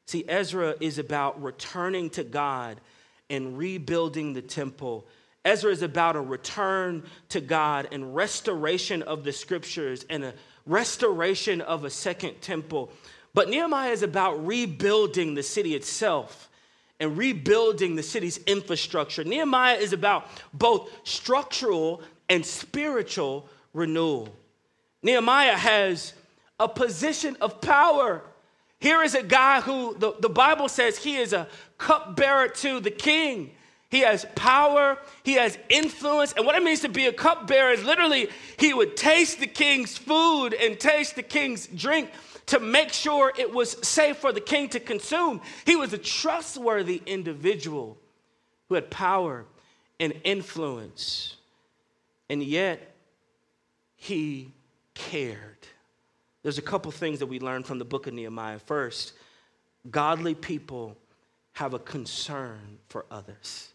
See, 0.06 0.24
Ezra 0.28 0.74
is 0.80 0.98
about 0.98 1.42
returning 1.42 2.10
to 2.10 2.22
God 2.22 2.80
and 3.28 3.58
rebuilding 3.58 4.32
the 4.32 4.42
temple 4.42 5.06
Ezra 5.48 5.72
is 5.72 5.82
about 5.82 6.14
a 6.14 6.20
return 6.20 7.02
to 7.30 7.40
God 7.40 7.88
and 7.90 8.14
restoration 8.14 9.02
of 9.02 9.24
the 9.24 9.32
scriptures 9.32 10.04
and 10.10 10.22
a 10.22 10.34
restoration 10.66 11.62
of 11.62 11.84
a 11.84 11.90
second 11.90 12.40
temple. 12.42 12.92
But 13.32 13.48
Nehemiah 13.48 13.92
is 13.92 14.02
about 14.02 14.46
rebuilding 14.46 15.34
the 15.34 15.42
city 15.42 15.74
itself 15.74 16.50
and 17.00 17.16
rebuilding 17.16 17.96
the 17.96 18.02
city's 18.02 18.38
infrastructure. 18.38 19.24
Nehemiah 19.24 19.76
is 19.76 19.94
about 19.94 20.26
both 20.52 20.90
structural 21.04 22.02
and 22.28 22.44
spiritual 22.44 23.48
renewal. 23.72 24.36
Nehemiah 25.02 25.56
has 25.56 26.12
a 26.60 26.68
position 26.68 27.36
of 27.40 27.62
power. 27.62 28.22
Here 28.80 29.02
is 29.02 29.14
a 29.14 29.22
guy 29.22 29.62
who 29.62 29.96
the, 29.98 30.12
the 30.20 30.28
Bible 30.28 30.68
says 30.68 30.98
he 30.98 31.16
is 31.16 31.32
a 31.32 31.48
cupbearer 31.78 32.48
to 32.48 32.80
the 32.80 32.90
king. 32.90 33.52
He 33.90 34.00
has 34.00 34.26
power, 34.34 34.98
he 35.22 35.34
has 35.34 35.56
influence. 35.70 36.34
And 36.34 36.44
what 36.44 36.54
it 36.56 36.62
means 36.62 36.80
to 36.80 36.88
be 36.88 37.06
a 37.06 37.12
cupbearer 37.12 37.72
is 37.72 37.82
literally 37.82 38.28
he 38.58 38.74
would 38.74 38.96
taste 38.96 39.40
the 39.40 39.46
king's 39.46 39.96
food 39.96 40.52
and 40.52 40.78
taste 40.78 41.16
the 41.16 41.22
king's 41.22 41.66
drink 41.66 42.10
to 42.46 42.60
make 42.60 42.92
sure 42.92 43.32
it 43.38 43.52
was 43.52 43.76
safe 43.86 44.18
for 44.18 44.32
the 44.32 44.40
king 44.40 44.68
to 44.70 44.80
consume. 44.80 45.40
He 45.64 45.76
was 45.76 45.92
a 45.92 45.98
trustworthy 45.98 47.02
individual 47.06 47.98
who 48.68 48.74
had 48.74 48.90
power 48.90 49.46
and 49.98 50.12
influence. 50.22 51.36
And 52.28 52.42
yet, 52.42 52.94
he 53.96 54.52
cared. 54.94 55.56
There's 56.42 56.58
a 56.58 56.62
couple 56.62 56.90
things 56.92 57.18
that 57.20 57.26
we 57.26 57.40
learned 57.40 57.66
from 57.66 57.78
the 57.78 57.84
book 57.84 58.06
of 58.06 58.14
Nehemiah. 58.14 58.58
First, 58.58 59.14
godly 59.90 60.34
people 60.34 60.96
have 61.52 61.74
a 61.74 61.78
concern 61.78 62.78
for 62.88 63.06
others. 63.10 63.70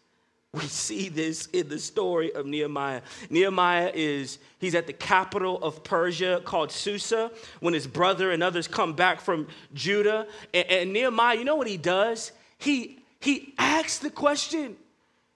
We 0.54 0.68
see 0.68 1.08
this 1.08 1.46
in 1.46 1.68
the 1.68 1.80
story 1.80 2.32
of 2.32 2.46
Nehemiah. 2.46 3.02
Nehemiah 3.28 3.90
is, 3.92 4.38
he's 4.60 4.76
at 4.76 4.86
the 4.86 4.92
capital 4.92 5.58
of 5.60 5.82
Persia 5.82 6.42
called 6.44 6.70
Susa 6.70 7.32
when 7.58 7.74
his 7.74 7.88
brother 7.88 8.30
and 8.30 8.40
others 8.40 8.68
come 8.68 8.92
back 8.92 9.20
from 9.20 9.48
Judah. 9.74 10.28
And, 10.52 10.70
and 10.70 10.92
Nehemiah, 10.92 11.36
you 11.36 11.44
know 11.44 11.56
what 11.56 11.66
he 11.66 11.76
does? 11.76 12.30
He, 12.58 13.00
he 13.18 13.52
asks 13.58 13.98
the 13.98 14.10
question. 14.10 14.76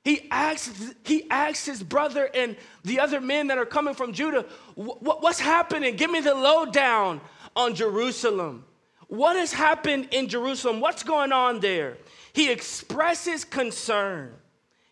He 0.04 0.28
asks, 0.30 0.94
he 1.04 1.28
asks 1.28 1.66
his 1.66 1.82
brother 1.82 2.30
and 2.32 2.56
the 2.84 3.00
other 3.00 3.20
men 3.20 3.48
that 3.48 3.58
are 3.58 3.66
coming 3.66 3.94
from 3.94 4.12
Judah, 4.12 4.46
what's 4.76 5.40
happening? 5.40 5.96
Give 5.96 6.12
me 6.12 6.20
the 6.20 6.34
lowdown 6.34 7.20
on 7.56 7.74
Jerusalem. 7.74 8.64
What 9.08 9.34
has 9.34 9.52
happened 9.52 10.10
in 10.12 10.28
Jerusalem? 10.28 10.80
What's 10.80 11.02
going 11.02 11.32
on 11.32 11.58
there? 11.58 11.98
He 12.32 12.52
expresses 12.52 13.44
concern. 13.44 14.32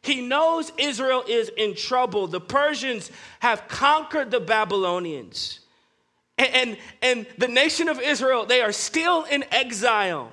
He 0.06 0.22
knows 0.22 0.70
Israel 0.78 1.25
is 1.26 1.50
in 1.56 1.75
trouble. 1.75 2.28
The 2.28 2.40
Persians 2.40 3.10
have 3.40 3.66
conquered 3.66 4.30
the 4.30 4.40
Babylonians. 4.40 5.60
And, 6.38 6.54
and, 6.54 6.78
and, 7.02 7.26
the 7.38 7.48
nation 7.48 7.88
of 7.88 8.00
Israel, 8.00 8.46
they 8.46 8.60
are 8.60 8.72
still 8.72 9.25
in 9.25 9.44
exile. 9.50 10.30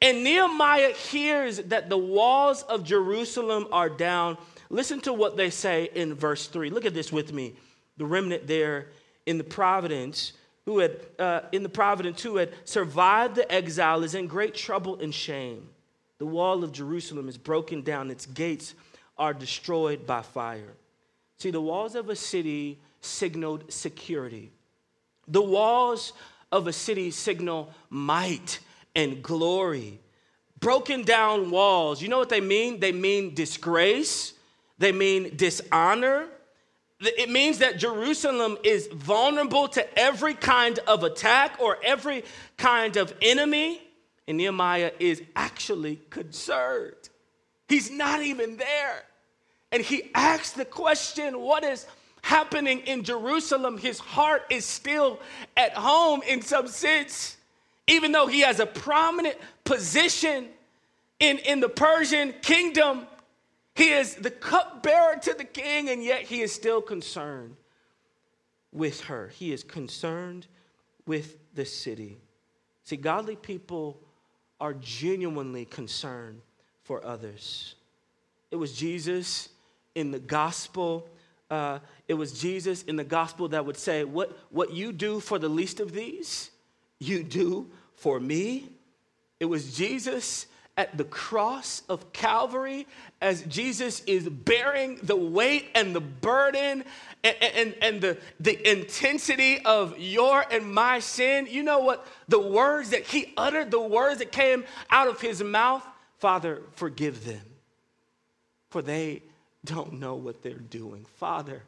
And 0.00 0.22
Nehemiah 0.22 0.92
hears 0.92 1.58
that 1.58 1.88
the 1.88 1.98
walls 1.98 2.62
of 2.64 2.84
Jerusalem 2.84 3.66
are 3.72 3.88
down. 3.88 4.36
Listen 4.68 5.00
to 5.00 5.12
what 5.12 5.36
they 5.36 5.50
say 5.50 5.90
in 5.94 6.14
verse 6.14 6.46
3. 6.46 6.70
Look 6.70 6.84
at 6.84 6.94
this 6.94 7.12
with 7.12 7.32
me. 7.32 7.54
The 7.96 8.06
remnant 8.06 8.46
there 8.46 8.88
in 9.26 9.38
the 9.38 9.44
providence 9.44 10.32
who 10.64 10.78
had 10.78 11.00
uh, 11.18 11.40
in 11.50 11.62
the 11.62 11.68
providence 11.68 12.22
who 12.22 12.36
had 12.36 12.52
survived 12.64 13.34
the 13.34 13.50
exile 13.52 14.04
is 14.04 14.14
in 14.14 14.26
great 14.26 14.54
trouble 14.54 15.00
and 15.00 15.14
shame. 15.14 15.68
The 16.18 16.26
wall 16.26 16.62
of 16.62 16.72
Jerusalem 16.72 17.28
is 17.28 17.36
broken 17.36 17.82
down, 17.82 18.10
its 18.10 18.26
gates 18.26 18.74
are 19.18 19.34
destroyed 19.34 20.06
by 20.06 20.22
fire. 20.22 20.74
See, 21.38 21.50
the 21.50 21.60
walls 21.60 21.94
of 21.94 22.08
a 22.08 22.16
city 22.16 22.78
signaled 23.00 23.72
security. 23.72 24.52
The 25.28 25.42
walls 25.42 26.12
of 26.50 26.66
a 26.66 26.72
city 26.72 27.10
signal 27.10 27.72
might 27.90 28.60
and 28.94 29.22
glory. 29.22 30.00
Broken 30.60 31.02
down 31.02 31.50
walls, 31.50 32.00
you 32.00 32.08
know 32.08 32.18
what 32.18 32.28
they 32.28 32.40
mean? 32.40 32.78
They 32.78 32.92
mean 32.92 33.34
disgrace, 33.34 34.34
they 34.78 34.92
mean 34.92 35.36
dishonor. 35.36 36.26
It 37.00 37.30
means 37.30 37.58
that 37.58 37.78
Jerusalem 37.78 38.56
is 38.62 38.86
vulnerable 38.86 39.66
to 39.68 39.98
every 39.98 40.34
kind 40.34 40.78
of 40.86 41.02
attack 41.02 41.58
or 41.60 41.78
every 41.82 42.22
kind 42.56 42.96
of 42.96 43.12
enemy. 43.20 43.82
And 44.28 44.38
Nehemiah 44.38 44.92
is 45.00 45.20
actually 45.34 45.98
concerned. 46.10 47.08
He's 47.72 47.90
not 47.90 48.20
even 48.22 48.58
there. 48.58 49.02
And 49.70 49.82
he 49.82 50.10
asks 50.14 50.50
the 50.50 50.66
question 50.66 51.40
what 51.40 51.64
is 51.64 51.86
happening 52.20 52.80
in 52.80 53.02
Jerusalem? 53.02 53.78
His 53.78 53.98
heart 53.98 54.42
is 54.50 54.66
still 54.66 55.18
at 55.56 55.72
home 55.72 56.20
in 56.28 56.42
some 56.42 56.68
sense, 56.68 57.38
even 57.86 58.12
though 58.12 58.26
he 58.26 58.40
has 58.40 58.60
a 58.60 58.66
prominent 58.66 59.38
position 59.64 60.48
in, 61.18 61.38
in 61.38 61.60
the 61.60 61.68
Persian 61.70 62.34
kingdom. 62.42 63.06
He 63.74 63.88
is 63.88 64.16
the 64.16 64.30
cupbearer 64.30 65.16
to 65.22 65.32
the 65.32 65.44
king, 65.44 65.88
and 65.88 66.04
yet 66.04 66.24
he 66.24 66.42
is 66.42 66.52
still 66.52 66.82
concerned 66.82 67.56
with 68.70 69.00
her. 69.04 69.28
He 69.28 69.50
is 69.50 69.62
concerned 69.62 70.46
with 71.06 71.38
the 71.54 71.64
city. 71.64 72.18
See, 72.84 72.98
godly 72.98 73.36
people 73.36 73.98
are 74.60 74.74
genuinely 74.74 75.64
concerned 75.64 76.42
for 76.82 77.04
others. 77.04 77.74
It 78.50 78.56
was 78.56 78.72
Jesus 78.72 79.48
in 79.94 80.10
the 80.10 80.18
gospel. 80.18 81.08
Uh, 81.50 81.78
it 82.08 82.14
was 82.14 82.38
Jesus 82.38 82.82
in 82.82 82.96
the 82.96 83.04
gospel 83.04 83.48
that 83.48 83.64
would 83.64 83.76
say, 83.76 84.04
what, 84.04 84.36
what 84.50 84.72
you 84.72 84.92
do 84.92 85.20
for 85.20 85.38
the 85.38 85.48
least 85.48 85.80
of 85.80 85.92
these, 85.92 86.50
you 86.98 87.22
do 87.22 87.70
for 87.96 88.18
me. 88.18 88.68
It 89.40 89.46
was 89.46 89.76
Jesus 89.76 90.46
at 90.76 90.96
the 90.96 91.04
cross 91.04 91.82
of 91.88 92.12
Calvary 92.12 92.86
as 93.20 93.42
Jesus 93.42 94.00
is 94.06 94.28
bearing 94.28 94.98
the 95.02 95.16
weight 95.16 95.66
and 95.74 95.94
the 95.94 96.00
burden 96.00 96.84
and, 97.22 97.36
and, 97.42 97.74
and, 97.82 98.00
the, 98.00 98.18
the 98.40 98.70
intensity 98.70 99.60
of 99.64 99.98
your 99.98 100.44
and 100.50 100.72
my 100.72 100.98
sin. 100.98 101.46
You 101.50 101.62
know 101.62 101.80
what? 101.80 102.06
The 102.28 102.40
words 102.40 102.90
that 102.90 103.06
he 103.06 103.34
uttered, 103.36 103.70
the 103.70 103.80
words 103.80 104.18
that 104.20 104.32
came 104.32 104.64
out 104.90 105.08
of 105.08 105.20
his 105.20 105.42
mouth 105.42 105.84
Father, 106.22 106.62
forgive 106.74 107.24
them, 107.24 107.42
for 108.70 108.80
they 108.80 109.24
don't 109.64 109.94
know 109.94 110.14
what 110.14 110.40
they're 110.40 110.54
doing. 110.54 111.04
Father, 111.16 111.64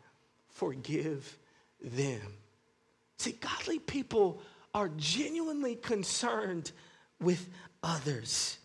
forgive 0.47 1.37
them. 1.83 2.21
See, 3.19 3.33
godly 3.33 3.81
people 3.81 4.41
are 4.73 4.91
genuinely 4.97 5.75
concerned 5.75 6.71
with 7.21 7.49
others. 7.83 8.59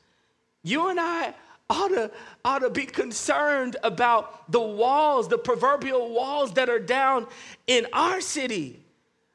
You 0.62 0.90
and 0.90 1.00
I 1.00 1.34
ought 1.72 1.88
to, 1.88 2.12
ought 2.46 2.60
to 2.60 2.70
be 2.70 2.86
concerned 2.86 3.76
about 3.84 4.52
the 4.52 4.62
walls, 4.62 5.28
the 5.28 5.40
proverbial 5.40 6.14
walls 6.14 6.54
that 6.54 6.70
are 6.70 6.78
down 6.78 7.26
in 7.66 7.88
our 7.94 8.22
city. 8.22 8.80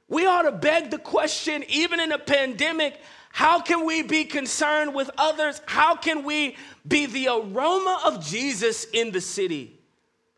We 0.07 0.25
ought 0.27 0.43
to 0.43 0.53
beg 0.53 0.93
the 0.93 0.99
question, 0.99 1.65
even 1.67 1.99
in 1.99 2.13
a 2.13 2.19
pandemic, 2.19 3.01
how 3.35 3.61
can 3.61 3.85
we 3.85 4.03
be 4.03 4.23
concerned 4.27 4.95
with 4.95 5.11
others? 5.19 5.61
How 5.67 5.97
can 5.97 6.23
we 6.23 6.57
be 6.87 7.07
the 7.07 7.27
aroma 7.27 8.01
of 8.05 8.25
Jesus 8.25 8.85
in 8.85 9.11
the 9.11 9.21
city? 9.21 9.77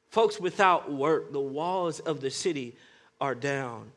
Folks, 0.08 0.40
without 0.40 0.90
work, 0.90 1.30
the 1.30 1.38
walls 1.38 2.00
of 2.00 2.22
the 2.22 2.30
city 2.30 2.74
are 3.20 3.34
down. 3.34 3.92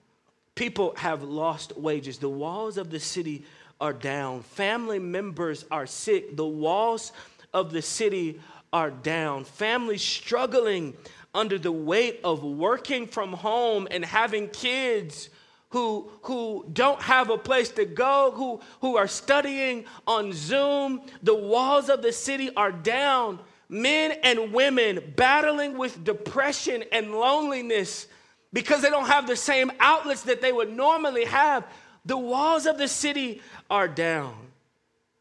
People 0.54 0.94
have 0.98 1.24
lost 1.24 1.78
wages. 1.78 2.18
The 2.18 2.28
walls 2.28 2.78
of 2.78 2.90
the 2.90 3.00
city 3.00 3.46
are 3.80 3.94
down. 3.94 4.42
Family 4.42 5.00
members 5.00 5.64
are 5.72 5.88
sick. 5.88 6.36
The 6.36 6.46
walls 6.46 7.14
of 7.54 7.72
the 7.72 7.82
city 7.82 8.42
are 8.74 8.92
down. 8.92 9.46
Families 9.46 10.02
struggling 10.02 10.94
under 11.34 11.58
the 11.58 11.72
weight 11.72 12.20
of 12.26 12.44
working 12.44 13.08
from 13.08 13.32
home 13.32 13.88
and 13.92 14.04
having 14.04 14.50
kids 14.50 15.30
who, 15.70 16.10
who 16.24 16.66
don't 16.74 17.02
have 17.02 17.30
a 17.30 17.38
place 17.38 17.70
to 17.70 17.86
go, 17.86 18.32
who, 18.36 18.60
who 18.82 18.98
are 18.98 19.08
studying 19.08 19.86
on 20.08 20.34
Zoom. 20.34 21.02
The 21.22 21.36
walls 21.36 21.90
of 21.90 22.02
the 22.02 22.12
city 22.12 22.54
are 22.56 22.72
down. 22.72 23.40
Men 23.70 24.18
and 24.24 24.52
women 24.52 25.14
battling 25.16 25.78
with 25.78 26.04
depression 26.04 26.84
and 26.92 27.12
loneliness 27.12 28.08
because 28.52 28.82
they 28.82 28.90
don't 28.90 29.06
have 29.06 29.28
the 29.28 29.36
same 29.36 29.72
outlets 29.80 30.24
that 30.24 30.42
they 30.42 30.52
would 30.52 30.76
normally 30.76 31.26
have. 31.26 31.66
The 32.04 32.18
walls 32.18 32.66
of 32.66 32.80
the 32.80 32.88
city 32.88 33.42
are 33.70 33.88
down. 33.88 34.36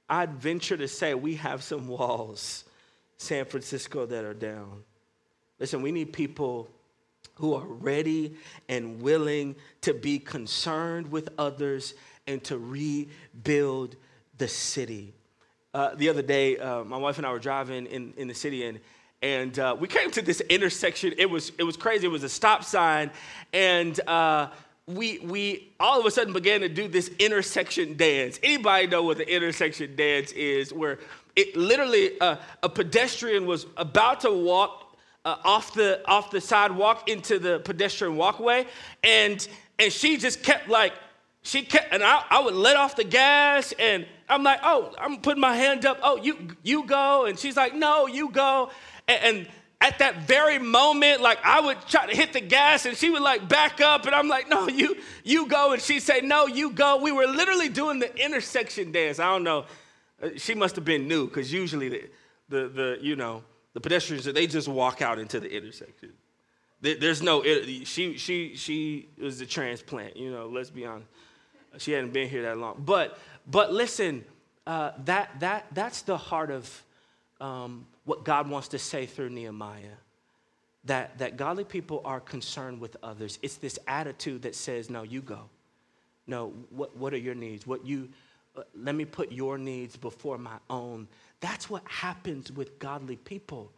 I'd 0.09 0.33
venture 0.33 0.79
to 0.79 0.89
say 0.89 1.13
we 1.13 1.35
have 1.35 1.63
some 1.63 1.89
walls, 1.89 2.65
San 3.19 3.45
Francisco, 3.45 4.07
that 4.07 4.25
are 4.25 4.33
down. 4.33 4.83
Listen, 5.59 5.83
we 5.83 5.93
need 5.93 6.15
people 6.15 6.71
who 7.39 7.55
are 7.55 7.67
ready 7.67 8.35
and 8.69 9.01
willing 9.01 9.57
to 9.81 9.95
be 9.95 10.19
concerned 10.19 11.11
with 11.11 11.29
others 11.39 11.95
and 12.27 12.43
to 12.45 12.59
rebuild 12.59 13.97
the 14.37 14.49
city. 14.49 15.15
Uh, 15.73 15.95
the 15.95 16.09
other 16.09 16.23
day, 16.23 16.59
uh, 16.59 16.85
my 16.85 16.97
wife 16.97 17.19
and 17.19 17.27
I 17.27 17.33
were 17.33 17.39
driving 17.39 17.87
in, 17.87 18.13
in 18.17 18.29
the 18.29 18.35
city, 18.35 18.65
and 18.67 18.81
and 19.21 19.59
uh, 19.59 19.77
we 19.79 19.89
came 19.89 20.13
to 20.13 20.23
this 20.23 20.41
intersection. 20.43 21.13
It 21.19 21.29
was 21.29 21.53
it 21.59 21.65
was 21.65 21.77
crazy. 21.77 22.07
It 22.07 22.11
was 22.11 22.23
a 22.23 22.29
stop 22.29 22.65
sign, 22.65 23.11
and 23.53 23.99
uh, 24.07 24.49
we, 24.87 25.19
we 25.19 25.69
all 25.79 26.01
of 26.01 26.07
a 26.07 26.11
sudden 26.11 26.33
began 26.33 26.61
to 26.61 26.69
do 26.69 26.89
this 26.89 27.09
intersection 27.19 27.97
dance. 27.97 28.41
Anybody 28.43 28.87
know 28.87 29.03
what 29.03 29.19
the 29.19 29.33
intersection 29.33 29.95
dance 29.97 30.33
is? 30.33 30.73
Where 30.73 30.99
it 31.37 31.57
literally 31.57 32.19
uh, 32.21 32.37
a 32.63 32.69
pedestrian 32.69 33.47
was 33.47 33.67
about 33.77 34.21
to 34.21 34.33
walk 34.33 34.88
uh, 35.25 35.37
off 35.45 35.75
the 35.75 36.01
off 36.07 36.31
the 36.31 36.41
sidewalk 36.41 37.09
into 37.09 37.39
the 37.39 37.61
pedestrian 37.61 38.17
walkway, 38.17 38.67
and 39.03 39.47
and 39.79 39.93
she 39.93 40.17
just 40.17 40.43
kept 40.43 40.69
like 40.69 40.93
she 41.43 41.63
kept, 41.63 41.93
and 41.93 42.03
I, 42.03 42.25
I 42.31 42.41
would 42.41 42.55
let 42.55 42.77
off 42.77 42.97
the 42.97 43.05
gas, 43.05 43.73
and 43.79 44.07
I'm 44.29 44.43
like, 44.43 44.61
oh, 44.63 44.95
I'm 44.99 45.19
putting 45.19 45.41
my 45.41 45.57
hand 45.57 45.87
up. 45.87 45.99
Oh, 46.03 46.17
you 46.17 46.37
you 46.63 46.85
go, 46.85 47.27
and 47.27 47.39
she's 47.39 47.57
like, 47.57 47.75
no, 47.75 48.07
you 48.07 48.31
go, 48.31 48.71
and, 49.07 49.37
and 49.37 49.49
at 49.81 49.99
that 50.01 50.27
very 50.27 50.59
moment, 50.59 51.21
like 51.21 51.39
I 51.45 51.61
would 51.61 51.81
try 51.87 52.07
to 52.07 52.17
hit 52.17 52.33
the 52.33 52.41
gas 52.41 52.85
and 52.85 52.97
she 52.97 53.11
would 53.11 53.23
like 53.23 53.49
back 53.49 53.81
up 53.81 54.07
and 54.07 54.15
I'm 54.15 54.29
like, 54.29 54.49
no, 54.49 54.69
you, 54.69 54.97
you 55.23 55.47
go. 55.47 55.73
And 55.73 55.81
she'd 55.81 56.01
say, 56.01 56.21
no, 56.21 56.47
you 56.47 56.71
go. 56.71 57.01
We 57.01 57.13
were 57.13 57.27
literally 57.27 57.69
doing 57.69 58.01
the 58.01 58.15
intersection 58.17 58.91
dance. 58.91 59.21
I 59.21 59.27
don't 59.27 59.45
know. 59.45 59.67
Uh, 60.21 60.31
she 60.37 60.55
must 60.55 60.75
have 60.75 60.85
been 60.85 61.07
new 61.07 61.29
because 61.29 61.53
usually 61.53 61.89
the, 61.89 62.11
the, 62.49 62.69
the, 62.69 62.99
you 63.01 63.15
know, 63.15 63.45
the 63.79 63.89
pedestrians, 63.89 64.25
they 64.25 64.49
just 64.49 64.67
walk 64.67 65.03
out 65.03 65.21
into 65.21 65.39
the 65.39 65.49
intersection. 65.57 66.13
There's 66.81 67.23
no, 67.23 67.45
she, 67.45 68.17
she, 68.17 68.57
she 68.57 69.09
was 69.21 69.41
a 69.41 69.47
transplant, 69.47 70.17
you 70.17 70.33
know, 70.33 70.49
let's 70.49 70.71
be 70.71 70.85
honest. 70.85 71.07
She 71.79 71.93
hadn't 71.93 72.13
been 72.13 72.29
here 72.29 72.43
that 72.43 72.59
long. 72.59 72.83
But, 72.85 73.19
but 73.47 73.73
listen, 73.73 74.25
uh, 74.67 74.93
that, 75.05 75.39
that, 75.39 75.67
that's 75.73 76.03
the 76.03 76.17
heart 76.17 76.51
of 76.51 76.83
um, 77.41 77.87
what 78.05 78.25
God 78.25 78.51
wants 78.51 78.69
to 78.69 78.81
say 78.81 79.07
through 79.07 79.31
Nehemiah. 79.31 79.99
That, 80.85 81.19
that 81.19 81.37
godly 81.37 81.65
people 81.65 82.01
are 82.05 82.19
concerned 82.19 82.81
with 82.81 82.97
others. 83.01 83.39
It's 83.43 83.57
this 83.57 83.79
attitude 83.87 84.43
that 84.43 84.57
says, 84.57 84.91
no, 84.91 85.05
you 85.05 85.21
go. 85.21 85.51
No, 86.27 86.53
what, 86.71 86.97
what 86.97 87.15
are 87.15 87.19
your 87.19 87.37
needs? 87.37 87.65
What 87.65 87.87
you, 87.87 88.09
let 88.75 88.95
me 88.95 89.05
put 89.05 89.33
your 89.33 89.59
needs 89.59 89.97
before 89.97 90.39
my 90.39 90.59
own. 90.69 91.09
That's 91.41 91.71
what 91.71 91.83
happens 91.87 92.51
with 92.51 92.79
godly 92.79 93.17
people 93.17 93.73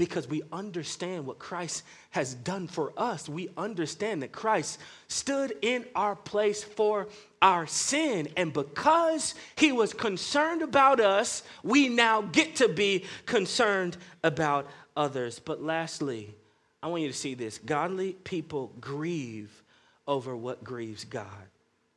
because 0.00 0.26
we 0.26 0.42
understand 0.50 1.26
what 1.26 1.38
Christ 1.38 1.82
has 2.08 2.32
done 2.32 2.66
for 2.66 2.90
us. 2.96 3.28
We 3.28 3.50
understand 3.58 4.22
that 4.22 4.32
Christ 4.32 4.78
stood 5.08 5.54
in 5.60 5.84
our 5.94 6.16
place 6.16 6.64
for 6.64 7.08
our 7.42 7.66
sin. 7.66 8.28
And 8.34 8.50
because 8.50 9.34
he 9.56 9.72
was 9.72 9.92
concerned 9.92 10.62
about 10.62 11.00
us, 11.00 11.42
we 11.62 11.90
now 11.90 12.22
get 12.22 12.56
to 12.56 12.68
be 12.68 13.04
concerned 13.26 13.98
about 14.24 14.66
others. 14.96 15.38
But 15.38 15.62
lastly, 15.62 16.34
I 16.82 16.88
want 16.88 17.02
you 17.02 17.08
to 17.08 17.14
see 17.14 17.34
this 17.34 17.58
godly 17.58 18.14
people 18.14 18.72
grieve 18.80 19.62
over 20.08 20.34
what 20.34 20.64
grieves 20.64 21.04
God. 21.04 21.26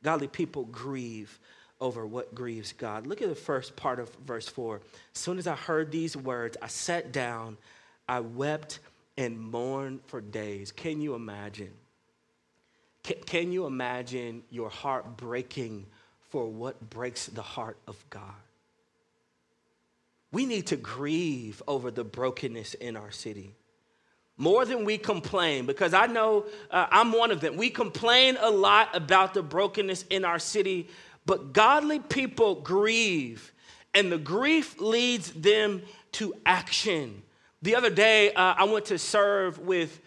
Godly 0.02 0.28
people 0.28 0.64
grieve 0.66 1.40
over 1.84 2.06
what 2.06 2.34
grieves 2.34 2.72
God. 2.72 3.06
Look 3.06 3.22
at 3.22 3.28
the 3.28 3.34
first 3.34 3.76
part 3.76 4.00
of 4.00 4.08
verse 4.26 4.48
4. 4.48 4.80
As 5.14 5.20
soon 5.20 5.38
as 5.38 5.46
I 5.46 5.54
heard 5.54 5.92
these 5.92 6.16
words, 6.16 6.56
I 6.62 6.68
sat 6.68 7.12
down 7.12 7.58
I 8.08 8.20
wept 8.20 8.80
and 9.16 9.38
mourned 9.38 10.00
for 10.06 10.20
days. 10.20 10.72
Can 10.72 11.00
you 11.00 11.14
imagine? 11.14 11.72
Can, 13.02 13.16
can 13.26 13.52
you 13.52 13.66
imagine 13.66 14.42
your 14.50 14.70
heart 14.70 15.16
breaking 15.16 15.86
for 16.30 16.46
what 16.46 16.90
breaks 16.90 17.26
the 17.26 17.42
heart 17.42 17.78
of 17.86 18.02
God? 18.10 18.34
We 20.32 20.46
need 20.46 20.66
to 20.68 20.76
grieve 20.76 21.62
over 21.68 21.90
the 21.90 22.04
brokenness 22.04 22.74
in 22.74 22.96
our 22.96 23.10
city. 23.10 23.54
more 24.36 24.64
than 24.64 24.84
we 24.84 24.98
complain, 24.98 25.64
because 25.64 25.94
I 25.94 26.06
know 26.06 26.46
uh, 26.70 26.86
I'm 26.90 27.12
one 27.12 27.30
of 27.30 27.40
them. 27.40 27.56
We 27.56 27.70
complain 27.70 28.36
a 28.40 28.50
lot 28.50 28.88
about 28.94 29.32
the 29.32 29.42
brokenness 29.42 30.04
in 30.10 30.24
our 30.24 30.40
city, 30.40 30.88
but 31.26 31.52
godly 31.52 31.98
people 32.00 32.56
grieve, 32.56 33.52
and 33.94 34.10
the 34.10 34.18
grief 34.18 34.80
leads 34.80 35.32
them 35.32 35.82
to 36.12 36.34
action. 36.44 37.22
The 37.62 37.76
other 37.76 37.90
day, 37.90 38.32
uh, 38.32 38.54
I 38.58 38.64
went 38.64 38.86
to 38.86 38.98
serve 38.98 39.58
with 39.58 40.00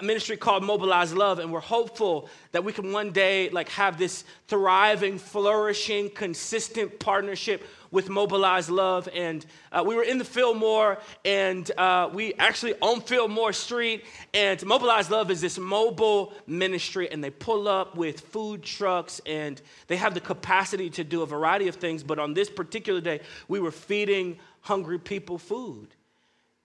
a 0.00 0.04
ministry 0.04 0.36
called 0.36 0.62
Mobilize 0.62 1.14
Love, 1.14 1.38
and 1.38 1.52
we're 1.52 1.60
hopeful 1.60 2.28
that 2.52 2.64
we 2.64 2.72
can 2.72 2.92
one 2.92 3.10
day 3.10 3.50
like 3.50 3.68
have 3.70 3.98
this 3.98 4.24
thriving, 4.48 5.18
flourishing, 5.18 6.10
consistent 6.10 6.98
partnership 6.98 7.64
with 7.90 8.08
Mobilize 8.08 8.70
Love. 8.70 9.08
And 9.14 9.44
uh, 9.70 9.82
we 9.86 9.94
were 9.94 10.02
in 10.02 10.18
the 10.18 10.24
Fillmore, 10.24 10.98
and 11.24 11.70
uh, 11.76 12.10
we 12.12 12.34
actually 12.34 12.74
on 12.80 13.00
Fillmore 13.00 13.52
Street. 13.52 14.04
And 14.32 14.64
Mobilize 14.64 15.10
Love 15.10 15.30
is 15.30 15.40
this 15.40 15.58
mobile 15.58 16.32
ministry, 16.46 17.10
and 17.10 17.22
they 17.22 17.30
pull 17.30 17.68
up 17.68 17.96
with 17.96 18.20
food 18.20 18.62
trucks, 18.62 19.20
and 19.26 19.60
they 19.88 19.96
have 19.96 20.14
the 20.14 20.20
capacity 20.20 20.90
to 20.90 21.04
do 21.04 21.22
a 21.22 21.26
variety 21.26 21.68
of 21.68 21.76
things. 21.76 22.02
But 22.02 22.18
on 22.18 22.34
this 22.34 22.48
particular 22.48 23.00
day, 23.00 23.20
we 23.48 23.60
were 23.60 23.72
feeding 23.72 24.38
hungry 24.62 24.98
people 24.98 25.38
food. 25.38 25.88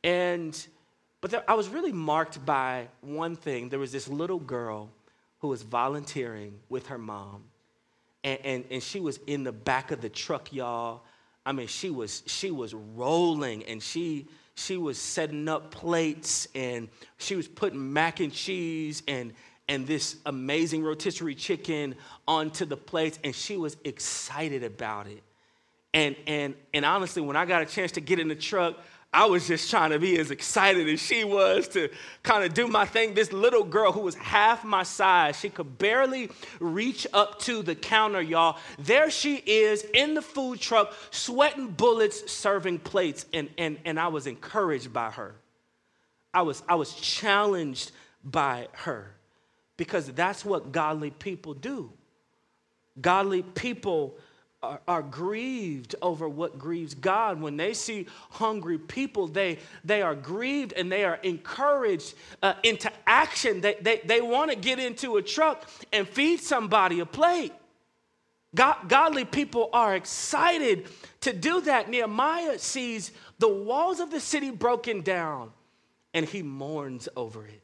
And 0.03 0.67
but 1.27 1.31
there, 1.31 1.51
I 1.51 1.55
was 1.55 1.67
really 1.67 1.91
marked 1.91 2.45
by 2.45 2.87
one 3.01 3.35
thing. 3.35 3.67
There 3.67 3.79
was 3.79 3.91
this 3.91 4.07
little 4.07 4.39
girl 4.39 4.89
who 5.39 5.49
was 5.49 5.61
volunteering 5.61 6.57
with 6.69 6.87
her 6.87 6.97
mom. 6.97 7.43
And, 8.23 8.39
and, 8.45 8.63
and 8.71 8.81
she 8.81 9.01
was 9.01 9.19
in 9.27 9.43
the 9.43 9.51
back 9.51 9.91
of 9.91 9.99
the 9.99 10.07
truck, 10.07 10.53
y'all. 10.53 11.01
I 11.45 11.51
mean, 11.51 11.67
she 11.67 11.89
was, 11.89 12.23
she 12.27 12.49
was 12.49 12.73
rolling 12.73 13.63
and 13.65 13.83
she, 13.83 14.27
she 14.55 14.77
was 14.77 14.97
setting 14.97 15.49
up 15.49 15.69
plates 15.69 16.47
and 16.55 16.87
she 17.17 17.35
was 17.35 17.45
putting 17.45 17.91
mac 17.91 18.21
and 18.21 18.31
cheese 18.31 19.03
and, 19.05 19.33
and 19.67 19.85
this 19.85 20.15
amazing 20.25 20.81
rotisserie 20.81 21.35
chicken 21.35 21.95
onto 22.25 22.63
the 22.63 22.77
plates. 22.77 23.19
And 23.25 23.35
she 23.35 23.57
was 23.57 23.75
excited 23.83 24.63
about 24.63 25.07
it. 25.07 25.23
And, 25.93 26.15
and, 26.25 26.55
and 26.73 26.85
honestly, 26.85 27.21
when 27.21 27.35
I 27.35 27.43
got 27.45 27.63
a 27.63 27.65
chance 27.65 27.91
to 27.93 28.01
get 28.01 28.17
in 28.17 28.29
the 28.29 28.35
truck, 28.35 28.77
I 29.17 29.25
was 29.25 29.47
just 29.47 29.71
trying 29.71 29.89
to 29.89 29.97
be 29.97 30.19
as 30.19 30.29
excited 30.29 30.87
as 30.87 30.99
she 30.99 31.23
was 31.23 31.67
to 31.69 31.89
kind 32.21 32.43
of 32.43 32.53
do 32.53 32.67
my 32.67 32.85
thing. 32.85 33.15
This 33.15 33.33
little 33.33 33.63
girl 33.63 33.91
who 33.91 34.01
was 34.01 34.13
half 34.13 34.63
my 34.63 34.83
size, 34.83 35.39
she 35.39 35.49
could 35.49 35.79
barely 35.79 36.29
reach 36.59 37.07
up 37.13 37.39
to 37.39 37.63
the 37.63 37.73
counter, 37.73 38.21
y'all. 38.21 38.59
There 38.77 39.09
she 39.09 39.37
is 39.37 39.81
in 39.95 40.13
the 40.13 40.21
food 40.21 40.61
truck, 40.61 40.93
sweating 41.09 41.69
bullets, 41.69 42.31
serving 42.31 42.77
plates. 42.77 43.25
And, 43.33 43.49
and, 43.57 43.79
and 43.85 43.99
I 43.99 44.09
was 44.09 44.27
encouraged 44.27 44.93
by 44.93 45.09
her. 45.09 45.33
I 46.31 46.43
was, 46.43 46.61
I 46.69 46.75
was 46.75 46.93
challenged 46.93 47.93
by 48.23 48.67
her 48.73 49.15
because 49.77 50.11
that's 50.11 50.45
what 50.45 50.71
godly 50.71 51.09
people 51.09 51.55
do. 51.55 51.91
Godly 53.01 53.41
people 53.41 54.15
are, 54.63 54.81
are, 54.87 55.03
grieved 55.03 55.95
over 56.01 56.27
what 56.27 56.57
grieves 56.57 56.95
God. 56.95 57.39
When 57.39 57.57
they 57.57 57.73
see 57.73 58.07
hungry 58.31 58.77
people, 58.77 59.27
they, 59.27 59.59
they 59.83 60.01
are 60.01 60.15
grieved 60.15 60.73
and 60.73 60.91
they 60.91 61.03
are 61.03 61.19
encouraged 61.23 62.15
uh, 62.41 62.55
into 62.63 62.91
action. 63.05 63.61
They, 63.61 63.75
they, 63.79 64.01
they 64.03 64.21
want 64.21 64.51
to 64.51 64.57
get 64.57 64.79
into 64.79 65.17
a 65.17 65.21
truck 65.21 65.69
and 65.93 66.07
feed 66.07 66.41
somebody 66.41 66.99
a 66.99 67.05
plate. 67.05 67.53
God, 68.55 68.89
godly 68.89 69.25
people 69.25 69.69
are 69.73 69.95
excited 69.95 70.87
to 71.21 71.33
do 71.33 71.61
that. 71.61 71.89
Nehemiah 71.89 72.57
sees 72.57 73.11
the 73.37 73.47
walls 73.47 73.99
of 73.99 74.09
the 74.09 74.19
city 74.19 74.49
broken 74.49 75.01
down 75.01 75.51
and 76.13 76.25
he 76.25 76.41
mourns 76.41 77.07
over 77.15 77.45
it. 77.45 77.61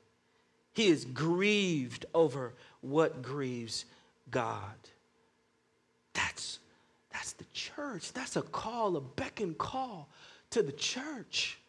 He 0.73 0.87
is 0.87 1.05
grieved 1.05 2.05
over 2.13 2.53
what 2.81 3.21
grieves 3.21 3.85
God. 4.29 4.75
That's 6.13 6.59
that's 7.13 7.33
the 7.33 7.45
church. 7.53 8.11
That's 8.11 8.35
a 8.35 8.41
call, 8.41 8.97
a 8.97 9.01
beckon 9.01 9.53
call 9.53 10.09
to 10.49 10.63
the 10.63 10.71
church. 10.71 11.59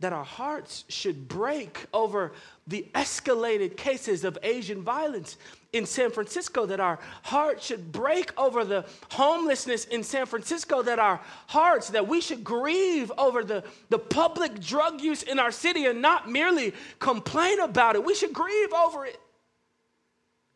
That 0.00 0.12
our 0.12 0.24
hearts 0.24 0.84
should 0.88 1.28
break 1.28 1.86
over 1.94 2.32
the 2.66 2.88
escalated 2.92 3.76
cases 3.76 4.24
of 4.24 4.36
Asian 4.42 4.82
violence 4.82 5.36
in 5.72 5.86
San 5.86 6.10
Francisco, 6.10 6.66
that 6.66 6.80
our 6.80 6.98
hearts 7.22 7.64
should 7.64 7.92
break 7.92 8.36
over 8.36 8.64
the 8.64 8.84
homelessness 9.12 9.84
in 9.84 10.02
San 10.02 10.26
Francisco, 10.26 10.82
that 10.82 10.98
our 10.98 11.20
hearts, 11.46 11.90
that 11.90 12.08
we 12.08 12.20
should 12.20 12.42
grieve 12.42 13.12
over 13.16 13.44
the, 13.44 13.62
the 13.90 13.98
public 13.98 14.60
drug 14.60 15.00
use 15.00 15.22
in 15.22 15.38
our 15.38 15.52
city 15.52 15.86
and 15.86 16.02
not 16.02 16.28
merely 16.28 16.74
complain 16.98 17.60
about 17.60 17.94
it. 17.94 18.04
We 18.04 18.16
should 18.16 18.32
grieve 18.32 18.72
over 18.72 19.06
it. 19.06 19.20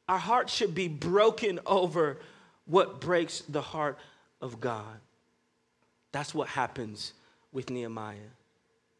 Our 0.09 0.19
hearts 0.19 0.53
should 0.53 0.75
be 0.75 0.89
broken 0.89 1.61
over 1.67 2.19
what 2.65 3.01
breaks 3.01 3.43
the 3.49 3.63
heart 3.63 3.97
of 4.41 4.61
God. 4.61 5.01
That's 6.13 6.35
what 6.35 6.49
happens 6.49 7.13
with 7.53 7.71
Nehemiah. 7.71 8.17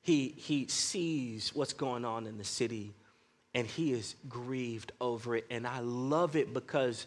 He, 0.03 0.35
he 0.37 0.67
sees 0.69 1.55
what's 1.55 1.73
going 1.73 2.05
on 2.05 2.27
in 2.27 2.39
the 2.39 2.45
city 2.45 2.95
and 3.55 3.67
he 3.67 3.93
is 3.93 4.15
grieved 4.29 4.93
over 5.01 5.37
it. 5.37 5.47
And 5.51 5.67
I 5.67 5.81
love 5.81 6.37
it 6.37 6.53
because 6.53 7.07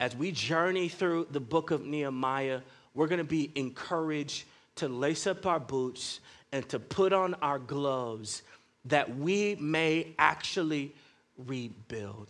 as 0.00 0.16
we 0.16 0.32
journey 0.32 0.88
through 0.88 1.28
the 1.30 1.40
book 1.40 1.70
of 1.70 1.84
Nehemiah, 1.84 2.60
we're 2.94 3.06
going 3.06 3.18
to 3.18 3.24
be 3.24 3.52
encouraged 3.54 4.44
to 4.76 4.88
lace 4.88 5.26
up 5.26 5.46
our 5.46 5.60
boots 5.60 6.20
and 6.52 6.68
to 6.70 6.78
put 6.78 7.12
on 7.12 7.34
our 7.34 7.58
gloves 7.58 8.42
that 8.86 9.16
we 9.16 9.56
may 9.56 10.14
actually 10.18 10.92
rebuild. 11.46 12.28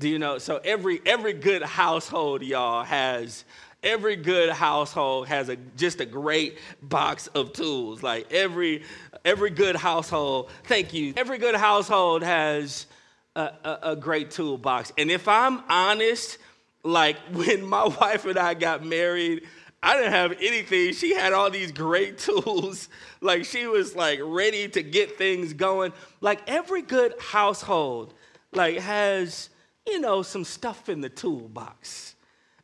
Do 0.00 0.08
you 0.08 0.20
know? 0.20 0.38
So 0.38 0.58
every 0.58 1.00
every 1.04 1.32
good 1.32 1.62
household, 1.62 2.42
y'all, 2.42 2.84
has 2.84 3.44
every 3.82 4.14
good 4.14 4.50
household 4.50 5.26
has 5.26 5.48
a 5.48 5.56
just 5.76 6.00
a 6.00 6.06
great 6.06 6.58
box 6.82 7.26
of 7.28 7.52
tools. 7.52 8.00
Like 8.02 8.32
every 8.32 8.84
every 9.24 9.50
good 9.50 9.74
household, 9.74 10.50
thank 10.64 10.94
you. 10.94 11.14
Every 11.16 11.38
good 11.38 11.56
household 11.56 12.22
has 12.22 12.86
a, 13.34 13.50
a, 13.64 13.78
a 13.82 13.96
great 13.96 14.30
toolbox. 14.30 14.92
And 14.96 15.10
if 15.10 15.26
I'm 15.26 15.62
honest, 15.68 16.38
like 16.84 17.16
when 17.32 17.64
my 17.64 17.88
wife 17.88 18.24
and 18.24 18.38
I 18.38 18.54
got 18.54 18.84
married, 18.84 19.42
I 19.82 19.96
didn't 19.96 20.12
have 20.12 20.32
anything. 20.40 20.92
She 20.92 21.14
had 21.14 21.32
all 21.32 21.50
these 21.50 21.72
great 21.72 22.18
tools. 22.28 22.88
Like 23.20 23.44
she 23.44 23.66
was 23.66 23.96
like 23.96 24.20
ready 24.22 24.68
to 24.68 24.82
get 24.82 25.18
things 25.18 25.52
going. 25.54 25.92
Like 26.20 26.40
every 26.46 26.82
good 26.82 27.14
household 27.18 28.14
like 28.52 28.78
has, 28.78 29.50
you 29.88 30.00
know, 30.00 30.22
some 30.22 30.44
stuff 30.44 30.88
in 30.88 31.00
the 31.00 31.08
toolbox. 31.08 32.14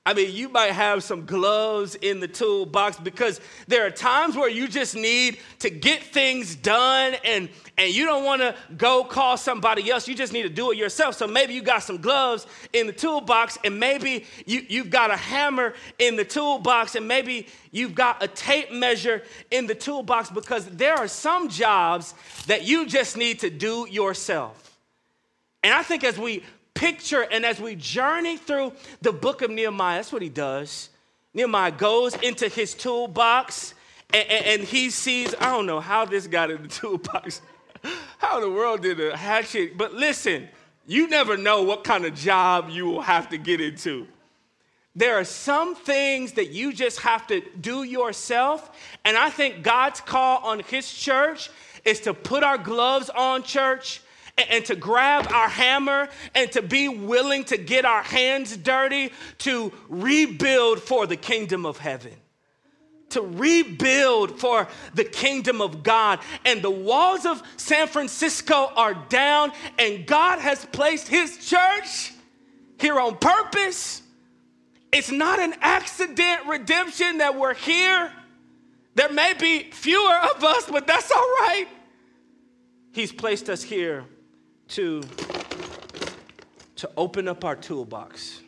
I 0.06 0.12
mean, 0.12 0.34
you 0.34 0.50
might 0.50 0.72
have 0.72 1.02
some 1.02 1.24
gloves 1.24 1.94
in 1.94 2.20
the 2.20 2.28
toolbox 2.28 2.98
because 2.98 3.40
there 3.68 3.86
are 3.86 3.90
times 3.90 4.36
where 4.36 4.50
you 4.50 4.68
just 4.68 4.94
need 4.94 5.38
to 5.60 5.70
get 5.70 6.02
things 6.02 6.54
done 6.56 7.14
and, 7.24 7.48
and 7.78 7.94
you 7.94 8.04
don't 8.04 8.22
want 8.22 8.42
to 8.42 8.54
go 8.76 9.02
call 9.02 9.38
somebody 9.38 9.90
else. 9.90 10.06
You 10.06 10.14
just 10.14 10.34
need 10.34 10.42
to 10.42 10.50
do 10.50 10.72
it 10.72 10.76
yourself. 10.76 11.14
So 11.14 11.26
maybe 11.26 11.54
you 11.54 11.62
got 11.62 11.84
some 11.84 12.02
gloves 12.02 12.46
in 12.74 12.86
the 12.86 12.92
toolbox 12.92 13.56
and 13.64 13.80
maybe 13.80 14.26
you, 14.44 14.66
you've 14.68 14.90
got 14.90 15.10
a 15.10 15.16
hammer 15.16 15.72
in 15.98 16.16
the 16.16 16.24
toolbox 16.24 16.96
and 16.96 17.08
maybe 17.08 17.46
you've 17.72 17.94
got 17.94 18.22
a 18.22 18.28
tape 18.28 18.70
measure 18.70 19.22
in 19.50 19.66
the 19.66 19.74
toolbox 19.74 20.28
because 20.28 20.66
there 20.66 20.96
are 20.96 21.08
some 21.08 21.48
jobs 21.48 22.12
that 22.46 22.64
you 22.66 22.84
just 22.84 23.16
need 23.16 23.40
to 23.40 23.48
do 23.48 23.86
yourself. 23.90 24.78
And 25.62 25.72
I 25.72 25.82
think 25.82 26.04
as 26.04 26.18
we 26.18 26.42
picture 26.74 27.22
and 27.30 27.46
as 27.46 27.60
we 27.60 27.76
journey 27.76 28.36
through 28.36 28.72
the 29.00 29.12
book 29.12 29.42
of 29.42 29.50
Nehemiah, 29.50 29.98
that's 29.98 30.12
what 30.12 30.22
he 30.22 30.28
does. 30.28 30.90
Nehemiah 31.32 31.72
goes 31.72 32.14
into 32.16 32.48
his 32.48 32.74
toolbox 32.74 33.74
and, 34.12 34.28
and, 34.28 34.46
and 34.46 34.62
he 34.62 34.90
sees, 34.90 35.34
I 35.40 35.50
don't 35.50 35.66
know 35.66 35.80
how 35.80 36.04
this 36.04 36.26
got 36.26 36.50
in 36.50 36.62
the 36.62 36.68
toolbox. 36.80 37.40
how 38.18 38.36
in 38.36 38.42
the 38.42 38.50
world 38.50 38.82
did 38.82 39.00
a 39.00 39.16
hatchet? 39.16 39.76
But 39.76 39.94
listen, 39.94 40.48
you 40.86 41.08
never 41.08 41.36
know 41.36 41.62
what 41.62 41.84
kind 41.84 42.04
of 42.04 42.14
job 42.14 42.68
you 42.70 42.86
will 42.86 43.02
have 43.02 43.28
to 43.30 43.38
get 43.38 43.60
into. 43.60 44.06
There 44.96 45.18
are 45.18 45.24
some 45.24 45.74
things 45.74 46.32
that 46.32 46.50
you 46.50 46.72
just 46.72 47.00
have 47.00 47.26
to 47.26 47.40
do 47.60 47.82
yourself. 47.82 48.70
And 49.04 49.16
I 49.16 49.28
think 49.30 49.62
God's 49.62 50.00
call 50.00 50.38
on 50.44 50.60
his 50.60 50.92
church 50.92 51.50
is 51.84 52.00
to 52.00 52.14
put 52.14 52.44
our 52.44 52.58
gloves 52.58 53.10
on, 53.10 53.42
church, 53.42 54.00
and 54.36 54.64
to 54.64 54.74
grab 54.74 55.30
our 55.32 55.48
hammer 55.48 56.08
and 56.34 56.50
to 56.52 56.62
be 56.62 56.88
willing 56.88 57.44
to 57.44 57.56
get 57.56 57.84
our 57.84 58.02
hands 58.02 58.56
dirty 58.56 59.12
to 59.38 59.72
rebuild 59.88 60.80
for 60.80 61.06
the 61.06 61.16
kingdom 61.16 61.64
of 61.64 61.78
heaven. 61.78 62.12
To 63.10 63.22
rebuild 63.22 64.40
for 64.40 64.66
the 64.94 65.04
kingdom 65.04 65.60
of 65.60 65.84
God. 65.84 66.18
And 66.44 66.62
the 66.62 66.70
walls 66.70 67.26
of 67.26 67.42
San 67.56 67.86
Francisco 67.86 68.72
are 68.74 68.94
down, 69.08 69.52
and 69.78 70.04
God 70.04 70.40
has 70.40 70.64
placed 70.66 71.06
His 71.06 71.46
church 71.46 72.12
here 72.80 72.98
on 72.98 73.16
purpose. 73.16 74.02
It's 74.92 75.12
not 75.12 75.38
an 75.38 75.54
accident 75.60 76.46
redemption 76.48 77.18
that 77.18 77.38
we're 77.38 77.54
here. 77.54 78.12
There 78.96 79.12
may 79.12 79.34
be 79.34 79.70
fewer 79.70 80.16
of 80.34 80.42
us, 80.42 80.68
but 80.68 80.88
that's 80.88 81.10
all 81.10 81.18
right. 81.18 81.66
He's 82.92 83.12
placed 83.12 83.48
us 83.48 83.62
here 83.62 84.06
to, 84.68 85.02
to 86.76 86.90
open 86.96 87.28
up 87.28 87.44
our 87.44 87.56
toolbox 87.56 88.40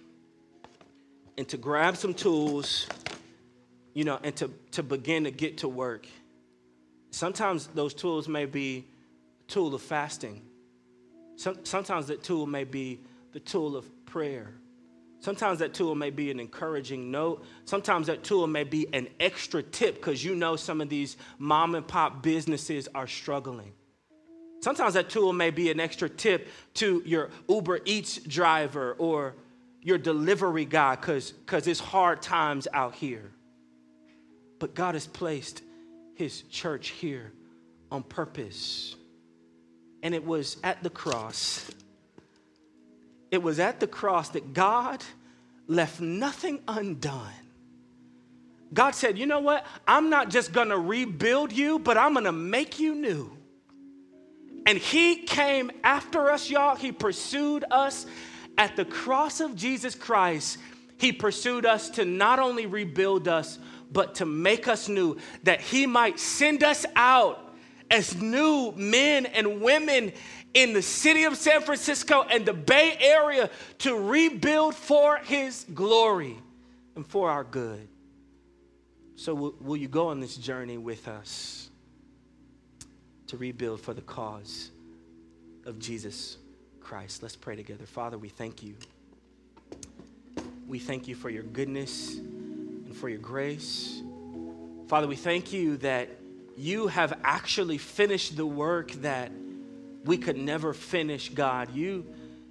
and 1.38 1.48
to 1.48 1.57
grab 1.57 1.96
some 1.96 2.14
tools, 2.14 2.87
you 3.94 4.05
know, 4.05 4.18
and 4.22 4.35
to, 4.37 4.50
to 4.72 4.83
begin 4.83 5.24
to 5.24 5.31
get 5.31 5.59
to 5.59 5.68
work. 5.68 6.07
Sometimes 7.11 7.66
those 7.68 7.94
tools 7.94 8.29
may 8.29 8.46
be 8.46 8.87
a 9.46 9.50
tool 9.50 9.74
of 9.74 9.83
fasting. 9.83 10.42
Some, 11.37 11.64
sometimes 11.64 12.07
that 12.07 12.22
tool 12.22 12.46
may 12.46 12.64
be 12.64 13.00
the 13.33 13.40
tool 13.40 13.76
of 13.76 13.87
prayer. 14.07 14.55
Sometimes 15.20 15.59
that 15.59 15.74
tool 15.74 15.94
may 15.94 16.11
be 16.11 16.31
an 16.31 16.40
encouraging 16.40 17.11
note. 17.11 17.44
Sometimes 17.64 18.07
that 18.07 18.22
tool 18.22 18.46
may 18.46 18.64
be 18.64 18.87
an 18.92 19.09
extra 19.18 19.62
tip 19.62 19.96
because 19.96 20.24
you 20.24 20.35
know 20.35 20.57
some 20.57 20.81
of 20.81 20.88
these 20.88 21.16
mom 21.38 21.74
and 21.74 21.87
pop 21.87 22.22
businesses 22.22 22.88
are 22.94 23.07
struggling. 23.07 23.72
Sometimes 24.60 24.94
that 24.94 25.08
tool 25.08 25.32
may 25.32 25.50
be 25.50 25.70
an 25.70 25.80
extra 25.80 26.08
tip 26.08 26.48
to 26.74 27.02
your 27.04 27.30
Uber 27.48 27.80
Eats 27.84 28.18
driver 28.18 28.94
or 28.98 29.34
your 29.82 29.98
delivery 29.98 30.64
guy 30.64 30.96
because 30.96 31.32
it's 31.50 31.80
hard 31.80 32.22
times 32.22 32.66
out 32.72 32.94
here. 32.94 33.30
But 34.58 34.74
God 34.74 34.94
has 34.94 35.06
placed 35.06 35.62
His 36.14 36.42
church 36.42 36.88
here 36.88 37.32
on 37.90 38.02
purpose. 38.02 38.96
And 40.02 40.14
it 40.14 40.24
was 40.24 40.56
at 40.64 40.82
the 40.82 40.90
cross 40.90 41.70
it 43.30 43.42
was 43.42 43.58
at 43.58 43.80
the 43.80 43.86
cross 43.86 44.30
that 44.30 44.52
God 44.52 45.02
left 45.66 46.00
nothing 46.00 46.60
undone. 46.68 47.32
God 48.72 48.94
said, 48.94 49.18
You 49.18 49.26
know 49.26 49.40
what? 49.40 49.66
I'm 49.86 50.10
not 50.10 50.30
just 50.30 50.52
gonna 50.52 50.78
rebuild 50.78 51.52
you, 51.52 51.78
but 51.78 51.96
I'm 51.96 52.14
gonna 52.14 52.32
make 52.32 52.78
you 52.78 52.94
new. 52.94 53.36
And 54.66 54.76
He 54.79 55.16
came 55.16 55.70
after 55.85 56.31
us, 56.31 56.50
y'all. 56.50 56.76
He 56.76 56.92
pursued 56.92 57.64
us 57.70 58.05
at 58.59 58.76
the 58.76 58.85
cross 58.85 59.40
of 59.40 59.55
Jesus 59.55 59.94
Christ. 59.94 60.59
He 60.98 61.12
pursued 61.12 61.64
us 61.64 61.90
to 61.90 62.05
not 62.05 62.40
only 62.40 62.66
rebuild 62.66 63.29
us, 63.29 63.59
but 63.92 64.16
to 64.16 64.26
make 64.26 64.66
us 64.66 64.88
new, 64.88 65.16
that 65.44 65.61
He 65.61 65.87
might 65.87 66.18
send 66.18 66.64
us 66.64 66.85
out 66.96 67.55
as 67.90 68.20
new 68.20 68.72
men 68.72 69.26
and 69.26 69.61
women 69.61 70.12
in 70.52 70.72
the 70.72 70.83
city 70.83 71.24
of 71.24 71.37
San 71.37 71.62
Francisco 71.62 72.22
and 72.22 72.44
the 72.44 72.52
Bay 72.52 72.96
Area 72.98 73.48
to 73.79 73.94
rebuild 73.94 74.74
for 74.74 75.18
His 75.18 75.64
glory 75.72 76.37
and 76.96 77.07
for 77.07 77.31
our 77.31 77.44
good. 77.44 77.87
So, 79.14 79.35
will, 79.35 79.55
will 79.61 79.76
you 79.76 79.88
go 79.88 80.09
on 80.09 80.18
this 80.18 80.37
journey 80.37 80.76
with 80.76 81.07
us 81.07 81.65
to 83.28 83.36
rebuild 83.36 83.80
for 83.80 83.94
the 83.94 84.02
cause 84.02 84.70
of 85.64 85.78
Jesus 85.78 86.36
Christ? 86.80 87.22
Let's 87.22 87.36
pray 87.36 87.56
together. 87.56 87.86
Father, 87.86 88.18
we 88.18 88.28
thank 88.28 88.62
you. 88.62 88.74
We 90.66 90.78
thank 90.78 91.08
you 91.08 91.14
for 91.14 91.30
your 91.30 91.42
goodness 91.42 92.16
and 92.16 92.94
for 92.94 93.08
your 93.08 93.18
grace. 93.18 94.02
Father, 94.88 95.06
we 95.06 95.16
thank 95.16 95.52
you 95.52 95.76
that 95.78 96.08
you 96.56 96.86
have 96.86 97.18
actually 97.22 97.78
finished 97.78 98.36
the 98.36 98.46
work 98.46 98.92
that 99.02 99.30
we 100.04 100.16
could 100.16 100.36
never 100.36 100.72
finish, 100.72 101.28
God. 101.28 101.74
You, 101.74 102.06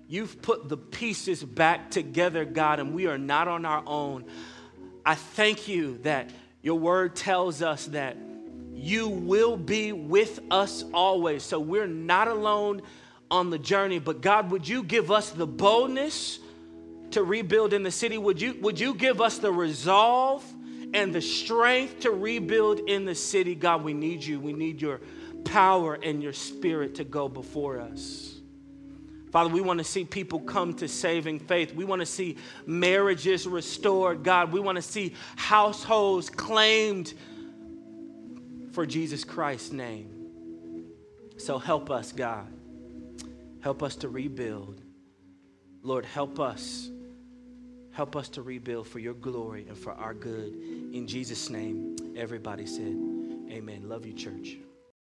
you've 0.07 0.41
put 0.41 0.69
the 0.69 0.77
pieces 0.77 1.43
back 1.43 1.89
together, 1.89 2.45
God, 2.45 2.79
and 2.79 2.93
we 2.93 3.07
are 3.07 3.17
not 3.17 3.47
on 3.47 3.65
our 3.65 3.83
own. 3.85 4.25
I 5.05 5.15
thank 5.15 5.67
you 5.67 5.99
that 6.03 6.29
your 6.61 6.79
word 6.79 7.15
tells 7.15 7.61
us 7.61 7.85
that 7.88 8.17
you 8.75 9.07
will 9.07 9.57
be 9.57 9.93
with 9.93 10.39
us 10.51 10.83
always. 10.93 11.43
So 11.43 11.59
we're 11.59 11.88
not 11.88 12.27
alone 12.27 12.81
on 13.31 13.49
the 13.49 13.57
journey. 13.57 13.99
But 13.99 14.21
God, 14.21 14.51
would 14.51 14.67
you 14.67 14.83
give 14.83 15.11
us 15.11 15.31
the 15.31 15.47
boldness 15.47 16.39
to 17.11 17.23
rebuild 17.23 17.73
in 17.73 17.83
the 17.83 17.91
city? 17.91 18.17
Would 18.17 18.41
you, 18.41 18.57
would 18.61 18.79
you 18.79 18.93
give 18.93 19.21
us 19.21 19.38
the 19.38 19.51
resolve 19.51 20.43
and 20.93 21.13
the 21.13 21.21
strength 21.21 22.01
to 22.01 22.11
rebuild 22.11 22.79
in 22.79 23.05
the 23.05 23.15
city? 23.15 23.55
God, 23.55 23.83
we 23.83 23.93
need 23.93 24.23
you. 24.23 24.39
We 24.39 24.53
need 24.53 24.81
your 24.81 24.99
power 25.45 25.95
and 25.95 26.21
your 26.21 26.33
spirit 26.33 26.95
to 26.95 27.03
go 27.03 27.29
before 27.29 27.79
us. 27.79 28.33
Father, 29.31 29.49
we 29.49 29.59
want 29.59 29.79
to 29.79 29.83
see 29.83 30.05
people 30.05 30.39
come 30.39 30.73
to 30.75 30.88
saving 30.88 31.39
faith. 31.39 31.75
We 31.75 31.83
want 31.83 32.01
to 32.01 32.05
see 32.05 32.38
marriages 32.65 33.45
restored, 33.45 34.23
God. 34.23 34.53
We 34.53 34.61
want 34.61 34.77
to 34.77 34.81
see 34.81 35.13
households 35.35 36.29
claimed 36.29 37.13
for 38.75 38.85
Jesus 38.85 39.23
Christ's 39.23 39.71
name. 39.71 40.11
So 41.38 41.57
help 41.57 41.89
us, 41.89 42.11
God. 42.11 42.51
Help 43.61 43.81
us 43.81 43.95
to 43.97 44.09
rebuild. 44.09 44.81
Lord, 45.81 46.05
help 46.05 46.41
us. 46.41 46.89
Help 47.93 48.17
us 48.17 48.27
to 48.29 48.41
rebuild 48.41 48.85
for 48.88 48.99
your 48.99 49.13
glory 49.13 49.65
and 49.69 49.77
for 49.77 49.93
our 49.93 50.13
good. 50.13 50.53
In 50.93 51.07
Jesus' 51.07 51.49
name, 51.49 51.95
everybody 52.17 52.65
said, 52.65 52.97
Amen. 53.49 53.88
Love 53.88 54.05
you, 54.05 54.13
church. 54.13 54.57